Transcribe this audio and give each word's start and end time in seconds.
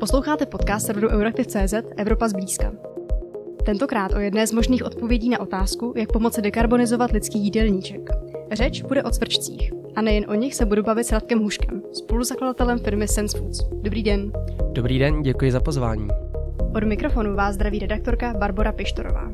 Posloucháte 0.00 0.46
podcast 0.46 0.86
serveru 0.86 1.08
Euraktiv.cz 1.08 1.74
Evropa 1.96 2.28
zblízka. 2.28 2.72
Tentokrát 3.64 4.12
o 4.12 4.18
jedné 4.18 4.46
z 4.46 4.52
možných 4.52 4.84
odpovědí 4.84 5.28
na 5.28 5.40
otázku, 5.40 5.94
jak 5.96 6.12
pomoci 6.12 6.42
dekarbonizovat 6.42 7.10
lidský 7.10 7.38
jídelníček. 7.38 8.10
Řeč 8.52 8.82
bude 8.82 9.02
o 9.02 9.10
cvrčcích. 9.10 9.72
A 9.96 10.02
nejen 10.02 10.24
o 10.28 10.34
nich 10.34 10.54
se 10.54 10.66
budu 10.66 10.82
bavit 10.82 11.04
s 11.04 11.12
Radkem 11.12 11.38
Huškem, 11.38 11.82
spoluzakladatelem 11.92 12.78
firmy 12.78 13.08
Sense 13.08 13.38
Foods. 13.38 13.68
Dobrý 13.82 14.02
den. 14.02 14.32
Dobrý 14.72 14.98
den, 14.98 15.22
děkuji 15.22 15.52
za 15.52 15.60
pozvání. 15.60 16.08
Od 16.76 16.84
mikrofonu 16.84 17.34
vás 17.34 17.54
zdraví 17.54 17.78
redaktorka 17.78 18.34
Barbara 18.34 18.72
Pištorová. 18.72 19.32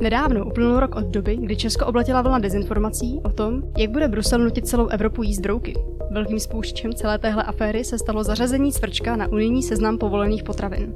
Nedávno 0.00 0.46
uplynul 0.46 0.80
rok 0.80 0.96
od 0.96 1.04
doby, 1.04 1.36
kdy 1.36 1.56
Česko 1.56 1.86
obletila 1.86 2.22
vlna 2.22 2.38
dezinformací 2.38 3.20
o 3.24 3.28
tom, 3.28 3.62
jak 3.78 3.90
bude 3.90 4.08
Brusel 4.08 4.38
nutit 4.38 4.68
celou 4.68 4.86
Evropu 4.86 5.22
jíst 5.22 5.40
brouky. 5.40 5.74
Velkým 6.14 6.40
spouštěčem 6.40 6.92
celé 6.92 7.18
téhle 7.18 7.42
aféry 7.42 7.84
se 7.84 7.98
stalo 7.98 8.24
zařazení 8.24 8.72
cvrčka 8.72 9.16
na 9.16 9.28
unijní 9.28 9.62
seznam 9.62 9.98
povolených 9.98 10.42
potravin. 10.42 10.94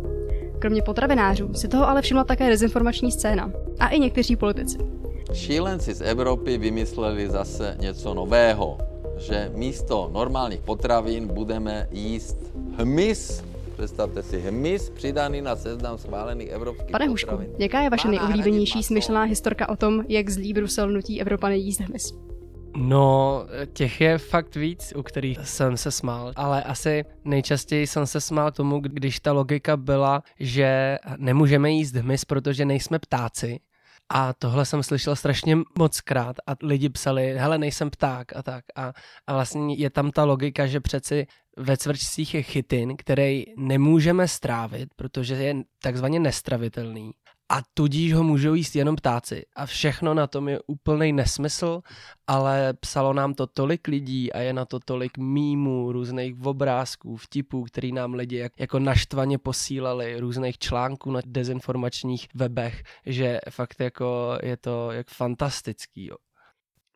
Kromě 0.58 0.82
potravinářů 0.82 1.54
si 1.54 1.68
toho 1.68 1.88
ale 1.88 2.02
všimla 2.02 2.24
také 2.24 2.48
dezinformační 2.48 3.12
scéna 3.12 3.52
a 3.80 3.88
i 3.88 3.98
někteří 3.98 4.36
politici. 4.36 4.78
Šílenci 5.32 5.94
z 5.94 6.00
Evropy 6.00 6.58
vymysleli 6.58 7.30
zase 7.30 7.76
něco 7.80 8.14
nového, 8.14 8.78
že 9.16 9.50
místo 9.54 10.10
normálních 10.12 10.60
potravin 10.60 11.26
budeme 11.26 11.88
jíst 11.90 12.36
hmyz, 12.76 13.44
Představte 13.76 14.22
si 14.22 14.40
hmyz 14.40 14.90
přidaný 14.90 15.40
na 15.40 15.56
seznam 15.56 15.98
schválených 15.98 16.48
evropských 16.48 16.90
Pane 16.90 17.08
Hušku, 17.08 17.30
potravin. 17.30 17.54
jaká 17.58 17.80
je 17.80 17.90
vaše 17.90 18.08
nejoblíbenější 18.08 18.82
smyšlená 18.82 19.22
historka 19.22 19.68
o 19.68 19.76
tom, 19.76 20.04
jak 20.08 20.30
zlý 20.30 20.52
Brusel 20.52 20.90
nutí 20.90 21.20
Evropany 21.20 21.58
jíst 21.58 21.80
hmyz? 21.80 22.27
No, 22.80 23.46
těch 23.72 24.00
je 24.00 24.18
fakt 24.18 24.56
víc, 24.56 24.92
u 24.96 25.02
kterých 25.02 25.38
jsem 25.42 25.76
se 25.76 25.90
smál, 25.90 26.32
ale 26.36 26.62
asi 26.62 27.04
nejčastěji 27.24 27.86
jsem 27.86 28.06
se 28.06 28.20
smál 28.20 28.52
tomu, 28.52 28.80
když 28.80 29.20
ta 29.20 29.32
logika 29.32 29.76
byla, 29.76 30.22
že 30.40 30.98
nemůžeme 31.16 31.70
jíst 31.70 31.94
hmyz, 31.94 32.24
protože 32.24 32.64
nejsme 32.64 32.98
ptáci. 32.98 33.60
A 34.08 34.32
tohle 34.32 34.64
jsem 34.64 34.82
slyšel 34.82 35.16
strašně 35.16 35.56
moc 35.78 36.00
krát 36.00 36.36
a 36.46 36.52
lidi 36.62 36.88
psali, 36.88 37.34
hele, 37.38 37.58
nejsem 37.58 37.90
pták 37.90 38.36
a 38.36 38.42
tak. 38.42 38.64
A, 38.76 38.92
a 39.26 39.32
vlastně 39.32 39.74
je 39.74 39.90
tam 39.90 40.10
ta 40.10 40.24
logika, 40.24 40.66
že 40.66 40.80
přeci 40.80 41.26
ve 41.56 41.76
cvrčcích 41.76 42.34
je 42.34 42.42
chytin, 42.42 42.96
který 42.96 43.44
nemůžeme 43.56 44.28
strávit, 44.28 44.88
protože 44.96 45.34
je 45.34 45.54
takzvaně 45.82 46.20
nestravitelný. 46.20 47.12
A 47.50 47.62
tudíž 47.74 48.12
ho 48.14 48.22
můžou 48.22 48.54
jíst 48.54 48.76
jenom 48.76 48.96
ptáci. 48.96 49.42
A 49.56 49.66
všechno 49.66 50.14
na 50.14 50.26
tom 50.26 50.48
je 50.48 50.60
úplný 50.66 51.12
nesmysl, 51.12 51.80
ale 52.26 52.74
psalo 52.74 53.12
nám 53.12 53.34
to 53.34 53.46
tolik 53.46 53.88
lidí 53.88 54.32
a 54.32 54.38
je 54.38 54.52
na 54.52 54.64
to 54.64 54.80
tolik 54.80 55.18
mýmů, 55.18 55.92
různých 55.92 56.40
obrázků, 56.42 57.16
vtipů, 57.16 57.64
který 57.64 57.92
nám 57.92 58.14
lidi 58.14 58.36
jak, 58.36 58.52
jako 58.58 58.78
naštvaně 58.78 59.38
posílali, 59.38 60.20
různých 60.20 60.58
článků 60.58 61.10
na 61.10 61.20
dezinformačních 61.26 62.26
webech, 62.34 62.82
že 63.06 63.38
fakt 63.50 63.80
jako 63.80 64.38
je 64.42 64.56
to 64.56 64.92
jak 64.92 65.08
fantastický. 65.10 66.06
Jo. 66.06 66.16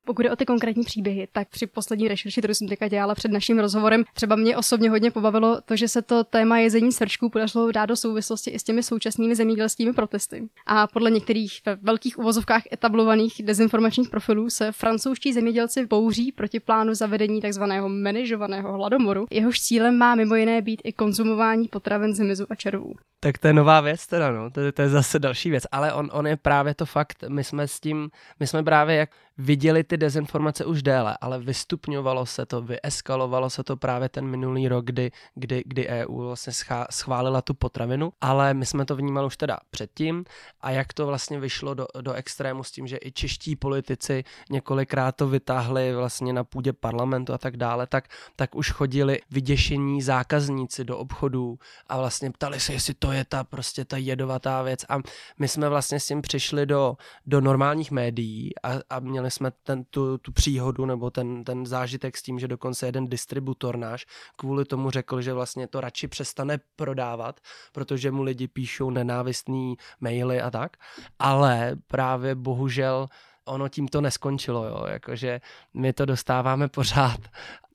Pokud 0.07 0.25
je 0.25 0.31
o 0.31 0.37
ty 0.37 0.45
konkrétní 0.47 0.85
příběhy, 0.85 1.29
tak 1.33 1.49
při 1.49 1.67
poslední 1.67 2.09
rešerši, 2.09 2.41
kterou 2.41 2.55
jsem 2.55 2.69
teďka 2.69 2.89
dělala 2.89 3.15
před 3.15 3.33
naším 3.33 3.59
rozhovorem, 3.59 4.05
třeba 4.15 4.37
mě 4.37 4.57
osobně 4.57 4.91
hodně 4.91 5.11
pobavilo 5.11 5.61
to, 5.65 5.77
že 5.77 5.89
se 5.89 6.03
to 6.03 6.25
téma 6.25 6.59
jezení 6.59 6.93
srčků 6.93 7.29
podařilo 7.29 7.73
dát 7.73 7.87
do 7.87 7.97
souvislosti 7.97 8.51
i 8.51 8.59
s 8.59 8.63
těmi 8.63 8.83
současnými 8.83 9.35
zemědělskými 9.35 9.93
protesty. 9.93 10.49
A 10.67 10.87
podle 10.87 11.11
některých 11.11 11.61
ve 11.67 11.77
velkých 11.77 12.19
uvozovkách 12.19 12.63
etablovaných 12.73 13.43
dezinformačních 13.45 14.11
profilů 14.11 14.51
se 14.51 14.73
francouzští 14.73 15.33
zemědělci 15.33 15.87
bouří 15.87 16.33
proti 16.33 16.61
plánu 16.61 16.95
zavedení 16.95 17.41
tzv. 17.41 17.63
manažovaného 17.89 18.73
hladomoru. 18.73 19.27
Jehož 19.31 19.61
cílem 19.61 19.99
má 19.99 20.15
mimo 20.15 20.35
jiné 20.35 20.63
být 20.63 20.81
i 20.85 20.93
konzumování 20.93 21.69
potravin 21.69 22.15
z 22.15 22.19
hmyzu 22.19 22.47
a 22.51 22.55
červů. 22.55 22.95
Tak 23.21 23.39
to 23.39 23.47
je 23.47 23.53
nová 23.53 23.81
věc 23.81 24.07
teda, 24.07 24.31
no. 24.31 24.51
To, 24.51 24.61
je- 24.61 24.73
to 24.73 24.83
je 24.83 24.89
zase 24.89 25.19
další 25.19 25.51
věc. 25.51 25.65
Ale 25.73 25.93
on, 25.93 26.11
on 26.13 26.27
je 26.27 26.37
právě 26.37 26.75
to 26.75 26.87
fakt, 26.87 27.25
my 27.29 27.45
jsme 27.45 27.69
s 27.69 27.81
tím, 27.81 28.11
my 28.41 28.47
jsme 28.47 28.63
právě 28.63 28.97
jak 28.97 29.11
viděli 29.39 29.85
ty 29.85 29.97
dezinformace 29.97 30.65
už 30.65 30.83
déle, 30.83 31.19
ale 31.21 31.39
vystupňovalo 31.39 32.27
se 32.27 32.47
to, 32.47 32.63
vyeskalovalo 32.63 33.51
se 33.51 33.65
to 33.65 33.77
právě 33.77 34.09
ten 34.09 34.27
minulý 34.27 34.69
rok, 34.69 34.85
kdy, 34.85 35.11
kdy, 35.35 35.63
kdy 35.67 35.89
EU 35.89 36.23
vlastně 36.23 36.53
schá, 36.53 36.87
schválila 36.91 37.43
tu 37.43 37.55
potravinu, 37.55 38.13
ale 38.21 38.55
my 38.55 38.67
jsme 38.67 38.85
to 38.85 38.97
vnímali 38.97 39.27
už 39.27 39.37
teda 39.37 39.59
předtím. 39.71 40.25
A 40.61 40.71
jak 40.71 40.93
to 40.93 41.07
vlastně 41.07 41.41
vyšlo 41.41 41.75
do, 41.75 41.87
do 42.01 42.13
extrému 42.13 42.65
s 42.65 42.71
tím, 42.71 42.87
že 42.87 42.99
i 43.03 43.13
čeští 43.13 43.57
politici 43.57 44.25
několikrát 44.51 45.17
to 45.17 45.29
vytáhli 45.29 45.95
vlastně 45.95 46.33
na 46.33 46.45
půdě 46.45 46.73
parlamentu 46.73 47.33
a 47.33 47.39
tak 47.39 47.57
dále, 47.57 47.87
tak, 47.87 48.09
tak 48.37 48.55
už 48.55 48.71
chodili 48.71 49.21
vyděšení 49.31 50.03
zákazníci 50.03 50.85
do 50.85 50.99
obchodů 50.99 51.59
a 51.87 51.99
vlastně 51.99 52.31
ptali 52.31 52.61
se, 52.61 52.73
jestli 52.73 52.95
to 52.95 53.13
je 53.13 53.25
ta 53.25 53.45
prostě 53.45 53.85
ta 53.85 53.97
jedovatá 53.97 54.63
věc. 54.63 54.85
A 54.89 54.99
my 55.39 55.49
jsme 55.49 55.69
vlastně 55.69 56.01
s 56.01 56.07
tím 56.07 56.23
přišli 56.23 56.67
do, 56.67 56.97
do 57.27 57.41
normálních 57.41 57.91
médií 57.91 58.53
a, 58.63 58.73
a 58.91 59.01
měli 59.01 59.22
jsme 59.31 59.51
ten, 59.51 59.85
tu, 59.85 60.19
tu 60.19 60.33
příhodu 60.33 60.87
nebo 60.87 61.11
ten, 61.11 61.45
ten 61.45 61.67
zážitek 61.67 62.17
s 62.17 62.23
tím, 62.23 62.39
že 62.39 62.49
dokonce 62.49 62.87
jeden 62.87 63.09
distributor 63.09 63.77
náš 63.77 64.07
kvůli 64.37 64.65
tomu 64.65 64.91
řekl, 64.91 65.21
že 65.21 65.33
vlastně 65.33 65.67
to 65.67 65.81
radši 65.81 66.09
přestane 66.09 66.59
prodávat, 66.77 67.41
protože 67.73 68.11
mu 68.11 68.23
lidi 68.23 68.49
píšou 68.49 68.91
nenávistný 68.91 69.77
maily 70.01 70.41
a 70.41 70.51
tak, 70.51 70.77
ale 71.19 71.77
právě 71.87 72.35
bohužel 72.35 73.09
ono 73.45 73.69
tím 73.69 73.89
to 73.89 74.01
neskončilo, 74.01 74.65
jo, 74.65 74.85
jakože 74.87 75.41
my 75.75 75.93
to 75.93 76.07
dostáváme 76.07 76.69
pořád 76.69 77.21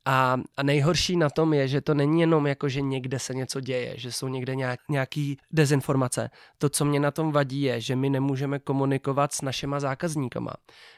a, 0.08 0.38
a 0.58 0.64
nejhorší 0.64 1.18
na 1.18 1.30
tom 1.30 1.54
je, 1.54 1.68
že 1.68 1.82
to 1.82 1.94
není 1.94 2.22
jenom 2.22 2.48
jako, 2.48 2.70
že 2.70 2.82
někde 2.82 3.20
se 3.20 3.34
něco 3.34 3.60
děje, 3.60 3.94
že 3.98 4.12
jsou 4.12 4.28
někde 4.28 4.56
nějak, 4.56 4.80
nějaký 4.90 5.38
dezinformace. 5.52 6.30
To, 6.58 6.70
co 6.70 6.86
mě 6.86 7.00
na 7.00 7.12
tom 7.12 7.32
vadí, 7.32 7.62
je, 7.62 7.82
že 7.82 7.96
my 7.96 8.10
nemůžeme 8.10 8.60
komunikovat 8.60 9.34
s 9.34 9.42
našima 9.42 9.80
zákazníkama. 9.80 10.54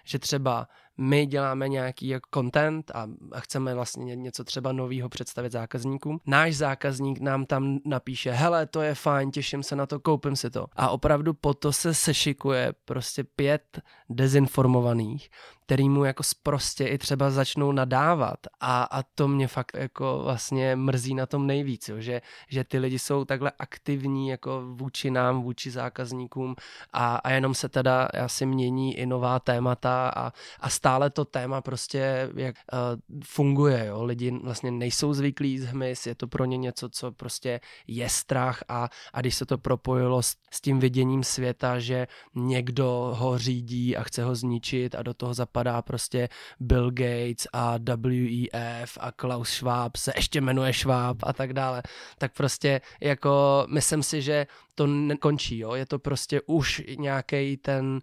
Že 0.06 0.20
třeba 0.20 0.68
my 0.98 1.26
děláme 1.26 1.70
nějaký 1.70 2.08
jako 2.08 2.30
content 2.34 2.92
a, 2.92 3.08
a 3.32 3.40
chceme 3.40 3.76
vlastně 3.76 4.06
ně- 4.06 4.16
něco 4.16 4.44
třeba 4.44 4.72
nového 4.72 5.10
představit 5.10 5.52
zákazníkům. 5.52 6.20
Náš 6.26 6.56
zákazník 6.56 7.20
nám 7.20 7.46
tam 7.46 7.80
napíše, 7.86 8.32
hele, 8.32 8.66
to 8.66 8.82
je 8.82 8.96
fajn, 8.96 9.32
těším 9.32 9.64
se 9.64 9.76
na 9.76 9.86
to, 9.86 10.00
koupím 10.00 10.36
si 10.36 10.50
to. 10.50 10.66
A 10.74 10.90
opravdu 10.90 11.34
po 11.34 11.54
to 11.54 11.74
se 11.74 11.94
sešikuje 11.94 12.74
prostě 12.86 13.24
pět 13.24 13.82
dezinformovaných, 14.10 15.30
který 15.70 15.90
mu 15.90 16.04
jako 16.04 16.24
sprostě 16.24 16.86
i 16.86 16.98
třeba 16.98 17.30
začnou 17.30 17.72
nadávat. 17.72 18.40
A, 18.60 18.84
a 18.84 19.04
to 19.04 19.28
mě 19.28 19.48
fakt 19.48 19.78
jako 19.78 20.22
vlastně 20.24 20.76
mrzí 20.76 21.16
na 21.16 21.26
tom 21.26 21.48
nejvíc, 21.48 21.90
jo, 21.90 22.00
že, 22.00 22.22
že 22.48 22.64
ty 22.64 22.80
lidi 22.80 23.00
jsou 23.00 23.26
takhle 23.26 23.52
aktivní 23.60 24.30
jako 24.30 24.64
vůči 24.74 25.12
nám, 25.12 25.42
vůči 25.42 25.72
zákazníkům. 25.72 26.56
A, 26.94 27.16
a 27.16 27.32
jenom 27.32 27.54
se 27.54 27.70
teda 27.70 28.10
asi 28.24 28.46
mění 28.46 28.98
i 28.98 29.06
nová 29.06 29.40
témata 29.40 30.10
a, 30.16 30.34
a 30.60 30.70
stále 30.70 31.10
to 31.10 31.26
téma 31.26 31.62
prostě 31.62 32.30
jak 32.36 32.56
uh, 32.74 32.80
funguje, 33.24 33.86
jo, 33.86 34.04
lidi 34.04 34.32
vlastně 34.44 34.72
nejsou 34.72 35.14
zvyklí 35.14 35.60
z 35.60 35.66
hmyz, 35.66 36.08
je 36.08 36.16
to 36.16 36.28
pro 36.28 36.46
ně 36.46 36.58
něco, 36.58 36.90
co 36.90 37.12
prostě 37.12 37.60
je 37.88 38.10
strach. 38.10 38.64
A, 38.68 38.90
a 39.14 39.22
když 39.22 39.36
se 39.36 39.46
to 39.46 39.58
propojilo 39.58 40.24
s, 40.24 40.36
s 40.52 40.62
tím 40.62 40.80
viděním 40.80 41.24
světa, 41.24 41.80
že 41.80 42.08
někdo 42.36 43.14
ho 43.18 43.38
řídí 43.38 43.98
a 43.98 44.04
chce 44.04 44.24
ho 44.24 44.36
zničit 44.36 44.96
a 44.96 45.04
do 45.04 45.14
toho 45.14 45.34
zapadá 45.34 45.59
prostě 45.82 46.30
Bill 46.60 46.92
Gates 46.92 47.48
a 47.54 47.78
WEF 47.78 48.98
a 49.00 49.12
Klaus 49.12 49.50
Schwab 49.50 49.96
se 49.96 50.14
ještě 50.16 50.42
jmenuje 50.42 50.74
Schwab 50.74 51.18
a 51.24 51.34
tak 51.34 51.54
dále, 51.54 51.82
tak 52.18 52.34
prostě 52.34 52.82
jako 53.02 53.66
myslím 53.70 54.04
si, 54.04 54.22
že 54.22 54.48
to 54.76 54.88
nekončí, 54.88 55.60
jo? 55.60 55.74
je 55.74 55.86
to 55.86 56.00
prostě 56.00 56.42
už 56.46 56.82
nějaký 56.98 57.58
ten 57.58 58.00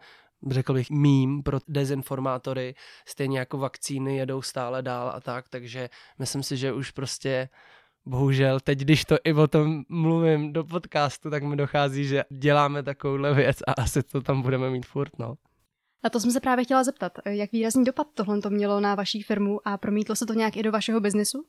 řekl 0.50 0.74
bych, 0.74 0.90
mím 0.90 1.42
pro 1.42 1.58
dezinformátory, 1.68 2.74
stejně 3.06 3.38
jako 3.38 3.58
vakcíny 3.58 4.16
jedou 4.16 4.42
stále 4.42 4.82
dál 4.82 5.12
a 5.14 5.20
tak, 5.20 5.48
takže 5.48 5.88
myslím 6.18 6.42
si, 6.42 6.56
že 6.56 6.72
už 6.72 6.90
prostě 6.90 7.48
bohužel 8.06 8.60
teď, 8.60 8.78
když 8.78 9.04
to 9.04 9.16
i 9.24 9.32
o 9.32 9.46
tom 9.46 9.84
mluvím 9.88 10.52
do 10.52 10.64
podcastu, 10.64 11.30
tak 11.30 11.42
mi 11.42 11.56
dochází, 11.56 12.04
že 12.04 12.24
děláme 12.30 12.82
takovouhle 12.82 13.34
věc 13.34 13.58
a 13.66 13.72
asi 13.72 14.02
to 14.02 14.20
tam 14.20 14.42
budeme 14.42 14.70
mít 14.70 14.86
furt, 14.86 15.18
no. 15.18 15.34
A 16.02 16.10
to 16.10 16.20
jsem 16.20 16.30
se 16.30 16.40
právě 16.40 16.64
chtěla 16.64 16.84
zeptat, 16.84 17.12
jak 17.24 17.52
výrazný 17.52 17.84
dopad 17.84 18.06
tohle 18.14 18.40
to 18.40 18.50
mělo 18.50 18.80
na 18.80 18.94
vaší 18.94 19.22
firmu 19.22 19.68
a 19.68 19.78
promítlo 19.78 20.16
se 20.16 20.26
to 20.26 20.32
nějak 20.32 20.56
i 20.56 20.62
do 20.62 20.72
vašeho 20.72 21.00
biznesu? 21.00 21.46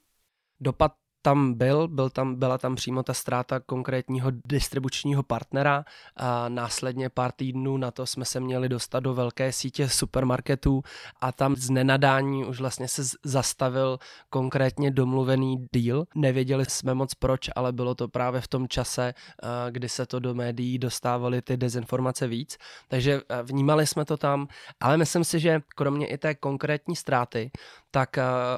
Dopad 0.59 0.91
tam 1.27 1.53
byl, 1.53 1.88
byl 1.88 2.09
tam, 2.09 2.35
byla 2.35 2.57
tam 2.57 2.75
přímo 2.75 3.03
ta 3.03 3.13
ztráta 3.13 3.59
konkrétního 3.59 4.31
distribučního 4.45 5.24
partnera 5.24 5.85
a 6.15 6.50
následně 6.50 7.09
pár 7.09 7.31
týdnů 7.31 7.77
na 7.77 7.91
to 7.91 8.06
jsme 8.06 8.25
se 8.25 8.39
měli 8.39 8.69
dostat 8.69 9.00
do 9.00 9.13
velké 9.13 9.51
sítě 9.51 9.89
supermarketů 9.89 10.83
a 11.21 11.31
tam 11.31 11.56
z 11.56 11.69
nenadání 11.69 12.45
už 12.45 12.59
vlastně 12.59 12.88
se 12.88 13.03
zastavil 13.24 14.00
konkrétně 14.29 14.91
domluvený 14.91 15.68
deal. 15.74 16.06
Nevěděli 16.15 16.65
jsme 16.65 16.94
moc 16.94 17.13
proč, 17.13 17.50
ale 17.56 17.71
bylo 17.71 17.95
to 17.95 18.07
právě 18.07 18.41
v 18.41 18.47
tom 18.47 18.68
čase, 18.68 19.13
a, 19.44 19.69
kdy 19.69 19.89
se 19.89 20.06
to 20.06 20.19
do 20.19 20.33
médií 20.33 20.80
dostávaly 20.80 21.41
ty 21.41 21.57
dezinformace 21.57 22.27
víc, 22.27 22.57
takže 22.88 23.21
a, 23.30 23.41
vnímali 23.41 23.88
jsme 23.88 24.06
to 24.06 24.18
tam, 24.18 24.47
ale 24.80 24.97
myslím 24.97 25.23
si, 25.23 25.39
že 25.39 25.62
kromě 25.75 26.07
i 26.07 26.18
té 26.18 26.35
konkrétní 26.35 26.95
ztráty, 26.95 27.51
tak 27.97 28.17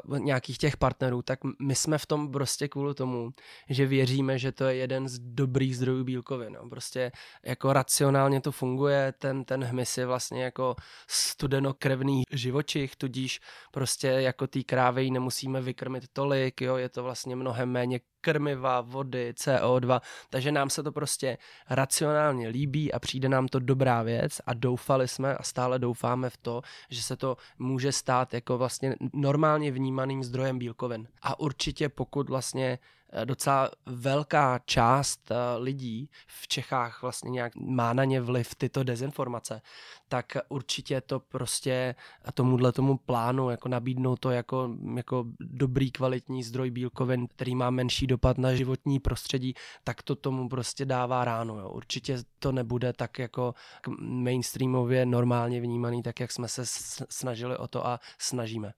uh, 0.09 0.19
nějakých 0.19 0.57
těch 0.57 0.77
partnerů, 0.77 1.21
tak 1.21 1.39
my 1.61 1.75
jsme 1.75 1.97
v 1.97 2.05
tom 2.05 2.31
prostě 2.31 2.67
kvůli 2.67 2.93
tomu, 2.93 3.29
že 3.69 3.85
věříme, 3.85 4.39
že 4.39 4.51
to 4.51 4.63
je 4.63 4.75
jeden 4.75 5.07
z 5.07 5.19
dobrých 5.19 5.77
zdrojů 5.77 6.03
bílkovin. 6.03 6.53
No. 6.53 6.69
Prostě 6.69 7.11
jako 7.45 7.73
racionálně 7.73 8.41
to 8.41 8.51
funguje, 8.51 9.13
ten, 9.17 9.45
ten 9.45 9.63
hmyz 9.63 9.97
je 9.97 10.05
vlastně 10.05 10.43
jako 10.43 10.75
studenokrevný 11.07 12.23
živočich, 12.31 12.95
tudíž 12.95 13.39
prostě 13.71 14.07
jako 14.07 14.47
té 14.47 14.63
krávy 14.63 15.11
nemusíme 15.11 15.61
vykrmit 15.61 16.03
tolik, 16.13 16.61
jo, 16.61 16.75
je 16.75 16.89
to 16.89 17.03
vlastně 17.03 17.35
mnohem 17.35 17.69
méně 17.69 17.99
krmiva, 18.21 18.81
vody, 18.81 19.33
CO2, 19.37 20.01
takže 20.29 20.51
nám 20.51 20.69
se 20.69 20.83
to 20.83 20.91
prostě 20.91 21.37
racionálně 21.69 22.47
líbí 22.47 22.93
a 22.93 22.99
přijde 22.99 23.29
nám 23.29 23.47
to 23.47 23.59
dobrá 23.59 24.03
věc 24.03 24.41
a 24.45 24.53
doufali 24.53 25.07
jsme 25.07 25.35
a 25.35 25.43
stále 25.43 25.79
doufáme 25.79 26.29
v 26.29 26.37
to, 26.37 26.61
že 26.89 27.01
se 27.01 27.15
to 27.15 27.37
může 27.59 27.91
stát 27.91 28.33
jako 28.33 28.57
vlastně 28.57 28.95
normálně 29.13 29.71
vnímaným 29.71 30.23
zdrojem 30.23 30.59
bílkovin. 30.59 31.07
A 31.21 31.39
určitě 31.39 31.89
pokud 31.89 32.29
vlastně 32.29 32.79
docela 33.25 33.71
velká 33.85 34.59
část 34.65 35.31
eh, 35.31 35.35
lidí 35.57 36.09
v 36.27 36.47
Čechách 36.47 37.01
vlastně 37.01 37.29
nějak 37.31 37.55
má 37.55 37.93
na 37.93 38.03
ně 38.03 38.21
vliv 38.21 38.55
tyto 38.55 38.83
dezinformace, 38.83 39.61
tak 40.07 40.37
určitě 40.49 41.01
to 41.01 41.19
prostě 41.19 41.95
tomuhle 42.33 42.71
tomu 42.71 42.97
plánu 42.97 43.49
jako 43.49 43.69
nabídnout 43.69 44.19
to 44.19 44.31
jako, 44.31 44.75
jako 44.95 45.25
dobrý 45.39 45.91
kvalitní 45.91 46.43
zdroj 46.43 46.69
bílkovin, 46.69 47.27
který 47.27 47.55
má 47.55 47.69
menší 47.69 48.07
dopad 48.07 48.37
na 48.37 48.55
životní 48.55 48.99
prostředí, 48.99 49.53
tak 49.83 50.03
to 50.03 50.15
tomu 50.15 50.49
prostě 50.49 50.85
dává 50.85 51.25
ráno. 51.25 51.59
Jo. 51.59 51.69
Určitě 51.69 52.17
to 52.39 52.51
nebude 52.51 52.93
tak 52.93 53.19
jako 53.19 53.53
mainstreamově 53.99 55.05
normálně 55.05 55.61
vnímaný, 55.61 56.03
tak 56.03 56.19
jak 56.19 56.31
jsme 56.31 56.47
se 56.47 56.61
snažili 57.09 57.57
o 57.57 57.67
to 57.67 57.87
a 57.87 57.99
snažíme. 58.19 58.73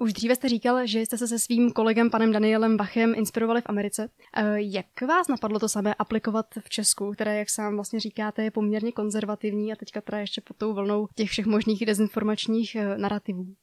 Už 0.00 0.12
dříve 0.12 0.34
jste 0.34 0.48
říkal, 0.48 0.86
že 0.86 1.00
jste 1.00 1.18
se 1.18 1.28
se 1.28 1.38
svým 1.38 1.70
kolegem 1.70 2.10
panem 2.10 2.32
Danielem 2.32 2.76
Bachem 2.76 3.14
inspirovali 3.14 3.60
v 3.60 3.66
Americe. 3.66 4.08
E, 4.36 4.62
jak 4.62 4.86
vás 5.08 5.28
napadlo 5.28 5.58
to 5.58 5.68
samé 5.68 5.94
aplikovat 5.94 6.46
v 6.60 6.68
Česku, 6.68 7.12
které, 7.12 7.38
jak 7.38 7.50
sám 7.50 7.74
vlastně 7.74 8.00
říkáte, 8.00 8.44
je 8.44 8.50
poměrně 8.50 8.92
konzervativní 8.92 9.72
a 9.72 9.76
teďka 9.76 10.00
teda 10.00 10.18
ještě 10.18 10.40
pod 10.40 10.56
tou 10.56 10.74
vlnou 10.74 11.08
těch 11.14 11.30
všech 11.30 11.46
možných 11.46 11.86
dezinformačních 11.86 12.74
e, 12.74 12.98
narrativů? 12.98 13.54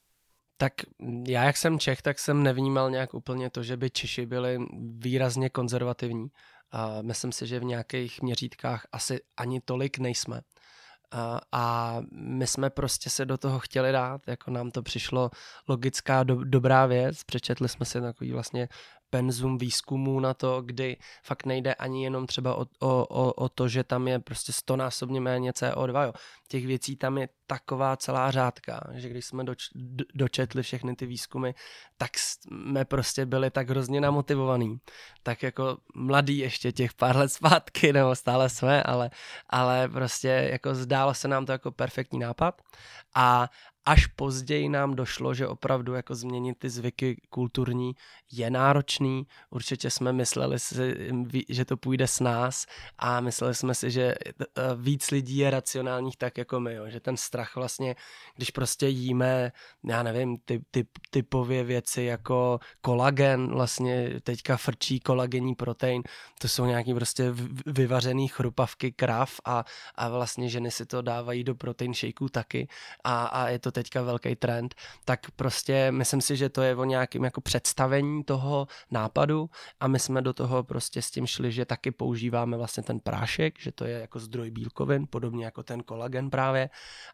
Tak 0.58 0.74
já, 1.28 1.44
jak 1.44 1.58
jsem 1.58 1.80
Čech, 1.80 2.02
tak 2.02 2.20
jsem 2.20 2.44
nevnímal 2.44 2.92
nějak 2.92 3.14
úplně 3.14 3.50
to, 3.50 3.64
že 3.64 3.78
by 3.78 3.90
Češi 3.90 4.26
byli 4.26 4.60
výrazně 4.98 5.50
konzervativní. 5.50 6.28
A 6.72 7.02
myslím 7.02 7.32
si, 7.32 7.48
že 7.48 7.60
v 7.60 7.64
nějakých 7.64 8.22
měřítkách 8.22 8.88
asi 8.92 9.20
ani 9.38 9.62
tolik 9.62 9.98
nejsme. 9.98 10.42
A 11.52 11.98
my 12.12 12.48
jsme 12.48 12.70
prostě 12.70 13.10
se 13.10 13.26
do 13.26 13.38
toho 13.38 13.60
chtěli 13.60 13.92
dát, 13.92 14.22
jako 14.28 14.52
nám 14.52 14.72
to 14.72 14.84
přišlo 14.84 15.32
logická 15.68 16.24
do, 16.24 16.44
dobrá 16.44 16.86
věc, 16.86 17.24
přečetli 17.24 17.70
jsme 17.70 17.86
si 17.86 18.02
takový 18.02 18.32
vlastně 18.32 18.70
penzum 19.10 19.58
výzkumů 19.58 20.20
na 20.20 20.34
to, 20.34 20.62
kdy 20.62 20.98
fakt 21.24 21.46
nejde 21.46 21.74
ani 21.74 22.04
jenom 22.04 22.28
třeba 22.28 22.56
o, 22.56 22.66
o, 22.80 23.06
o, 23.06 23.34
o 23.34 23.50
to, 23.50 23.68
že 23.68 23.84
tam 23.84 24.08
je 24.08 24.20
prostě 24.20 24.54
stonásobně 24.54 25.22
méně 25.22 25.52
CO2. 25.52 26.04
Jo. 26.04 26.14
Těch 26.48 26.66
věcí 26.66 26.96
tam 26.96 27.18
je 27.18 27.30
taková 27.48 27.98
celá 27.98 28.32
řádka, 28.32 28.88
že 28.94 29.10
když 29.10 29.26
jsme 29.26 29.44
doč, 29.44 29.64
dočetli 30.16 30.64
všechny 30.64 30.96
ty 30.96 31.06
výzkumy, 31.06 31.52
tak 31.98 32.18
jsme 32.18 32.86
prostě 32.86 33.26
byli 33.26 33.52
tak 33.52 33.70
hrozně 33.70 34.02
namotivovaní. 34.02 34.78
Tak 35.24 35.44
jako 35.44 35.78
mladý 35.96 36.38
ještě 36.38 36.72
těch 36.72 36.94
pár 36.94 37.18
let 37.18 37.30
zpátky, 37.30 37.94
nebo 37.94 38.16
stále 38.16 38.50
jsme, 38.50 38.84
ale, 38.84 39.10
ale 39.50 39.90
prostě 39.90 40.28
jako 40.28 40.76
zdálo 40.76 41.14
se 41.14 41.28
nám 41.28 41.46
to 41.46 41.52
jako 41.52 41.72
perfektní 41.72 42.20
nápad 42.20 42.62
a, 43.16 43.50
až 43.86 44.08
později 44.08 44.70
nám 44.70 44.96
došlo, 44.96 45.34
že 45.34 45.48
opravdu 45.48 45.94
jako 45.94 46.16
změnit 46.16 46.60
ty 46.60 46.70
zvyky 46.70 47.22
kulturní 47.30 47.96
je 48.32 48.50
náročný. 48.50 49.28
Určitě 49.50 49.90
jsme 49.90 50.14
mysleli 50.14 50.60
si, 50.60 50.76
že 51.50 51.66
to 51.66 51.78
půjde 51.78 52.08
s 52.08 52.20
nás 52.20 52.66
a 52.98 53.20
mysleli 53.20 53.56
jsme 53.56 53.76
si, 53.76 53.92
že 53.92 54.04
e, 54.04 54.16
víc 54.76 55.12
lidí 55.12 55.38
je 55.38 55.50
racionálních 55.50 56.18
tak 56.18 56.38
jako 56.38 56.60
my, 56.60 56.74
jo. 56.74 56.90
že 56.90 57.00
ten 57.00 57.18
strach 57.34 57.56
vlastně, 57.56 57.96
když 58.36 58.52
prostě 58.52 58.88
jíme, 58.88 59.52
já 59.84 60.04
nevím, 60.04 60.38
typ, 60.46 60.62
typ, 60.72 60.90
typově 61.10 61.64
věci 61.64 62.04
jako 62.04 62.60
kolagen, 62.82 63.48
vlastně 63.48 64.22
teďka 64.24 64.58
frčí 64.58 65.00
kolagenní 65.00 65.56
protein, 65.56 66.04
to 66.42 66.48
jsou 66.48 66.66
nějaký 66.66 66.94
prostě 66.94 67.34
vyvařený 67.66 68.28
chrupavky 68.28 68.92
krav 68.92 69.34
a, 69.46 69.66
a 69.96 70.10
vlastně 70.10 70.50
ženy 70.50 70.72
si 70.72 70.86
to 70.86 71.02
dávají 71.02 71.44
do 71.44 71.56
protein 71.56 71.94
shakeů 71.94 72.30
taky 72.30 72.68
a, 73.04 73.26
a 73.26 73.50
je 73.50 73.60
to 73.60 73.72
teďka 73.72 74.02
velký 74.02 74.36
trend, 74.36 74.76
tak 75.06 75.32
prostě 75.32 75.92
myslím 75.92 76.22
si, 76.22 76.38
že 76.38 76.50
to 76.50 76.62
je 76.62 76.76
o 76.76 76.86
nějakém 76.86 77.24
jako 77.24 77.42
představení 77.42 78.24
toho 78.24 78.68
nápadu 78.92 79.50
a 79.80 79.88
my 79.88 80.00
jsme 80.00 80.22
do 80.22 80.34
toho 80.34 80.64
prostě 80.64 81.02
s 81.02 81.12
tím 81.12 81.26
šli, 81.26 81.52
že 81.52 81.66
taky 81.66 81.92
používáme 81.92 82.58
vlastně 82.58 82.84
ten 82.84 83.00
prášek, 83.00 83.60
že 83.60 83.72
to 83.72 83.86
je 83.86 84.00
jako 84.00 84.20
zdroj 84.20 84.52
bílkovin, 84.52 85.08
podobně 85.10 85.46
jako 85.46 85.64
ten 85.64 85.84
kolagen 85.84 86.30
právě 86.30 86.70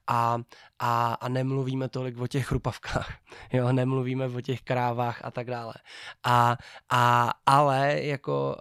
a, 0.09 0.39
a, 0.79 1.13
a 1.13 1.29
nemluvíme 1.29 1.89
tolik 1.89 2.19
o 2.19 2.27
těch 2.27 2.47
chrupavkách, 2.47 3.17
jo, 3.53 3.71
nemluvíme 3.71 4.25
o 4.25 4.41
těch 4.41 4.61
krávách 4.61 5.25
a 5.25 5.31
tak 5.31 5.47
dále. 5.47 5.73
A, 6.23 6.57
a 6.89 7.31
ale 7.45 7.99
jako 8.01 8.55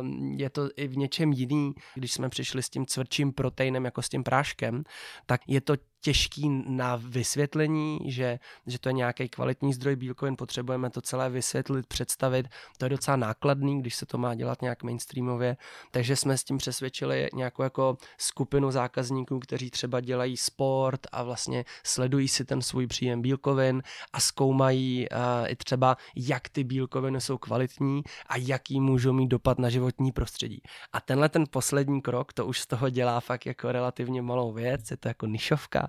uh, 0.00 0.06
je 0.36 0.50
to 0.50 0.68
i 0.76 0.88
v 0.88 0.96
něčem 0.96 1.32
jiný, 1.32 1.72
když 1.94 2.12
jsme 2.12 2.28
přišli 2.28 2.62
s 2.62 2.70
tím 2.70 2.86
cvrčím 2.86 3.32
proteinem 3.32 3.84
jako 3.84 4.02
s 4.02 4.08
tím 4.08 4.22
práškem, 4.22 4.84
tak 5.26 5.40
je 5.46 5.60
to 5.60 5.74
těžký 6.02 6.48
na 6.66 6.96
vysvětlení, 6.96 7.98
že, 8.06 8.38
že 8.66 8.78
to 8.78 8.88
je 8.88 8.92
nějaký 8.92 9.28
kvalitní 9.28 9.72
zdroj 9.72 9.96
bílkovin, 9.96 10.36
potřebujeme 10.36 10.90
to 10.90 11.00
celé 11.00 11.30
vysvětlit, 11.30 11.86
představit. 11.86 12.48
To 12.78 12.84
je 12.84 12.88
docela 12.88 13.16
nákladný, 13.16 13.80
když 13.80 13.94
se 13.94 14.06
to 14.06 14.18
má 14.18 14.34
dělat 14.34 14.62
nějak 14.62 14.82
mainstreamově. 14.82 15.56
Takže 15.90 16.16
jsme 16.16 16.38
s 16.38 16.44
tím 16.44 16.58
přesvědčili 16.58 17.28
nějakou 17.34 17.62
jako 17.62 17.96
skupinu 18.18 18.70
zákazníků, 18.70 19.38
kteří 19.38 19.70
třeba 19.70 20.00
dělají 20.00 20.36
sport 20.36 21.06
a 21.12 21.22
vlastně 21.22 21.64
sledují 21.84 22.28
si 22.28 22.44
ten 22.44 22.62
svůj 22.62 22.86
příjem 22.86 23.22
bílkovin 23.22 23.82
a 24.12 24.20
zkoumají 24.20 25.06
uh, 25.08 25.18
i 25.48 25.56
třeba, 25.56 25.96
jak 26.16 26.48
ty 26.48 26.64
bílkoviny 26.64 27.20
jsou 27.20 27.38
kvalitní 27.38 28.02
a 28.26 28.36
jaký 28.36 28.80
můžou 28.80 29.12
mít 29.12 29.28
dopad 29.28 29.58
na 29.58 29.70
životní 29.70 30.12
prostředí. 30.12 30.62
A 30.92 31.00
tenhle 31.00 31.28
ten 31.28 31.44
poslední 31.50 32.02
krok, 32.02 32.32
to 32.32 32.46
už 32.46 32.60
z 32.60 32.66
toho 32.66 32.90
dělá 32.90 33.20
fakt 33.20 33.46
jako 33.46 33.72
relativně 33.72 34.22
malou 34.22 34.52
věc, 34.52 34.90
je 34.90 34.96
to 34.96 35.08
jako 35.08 35.26
nišovka, 35.26 35.88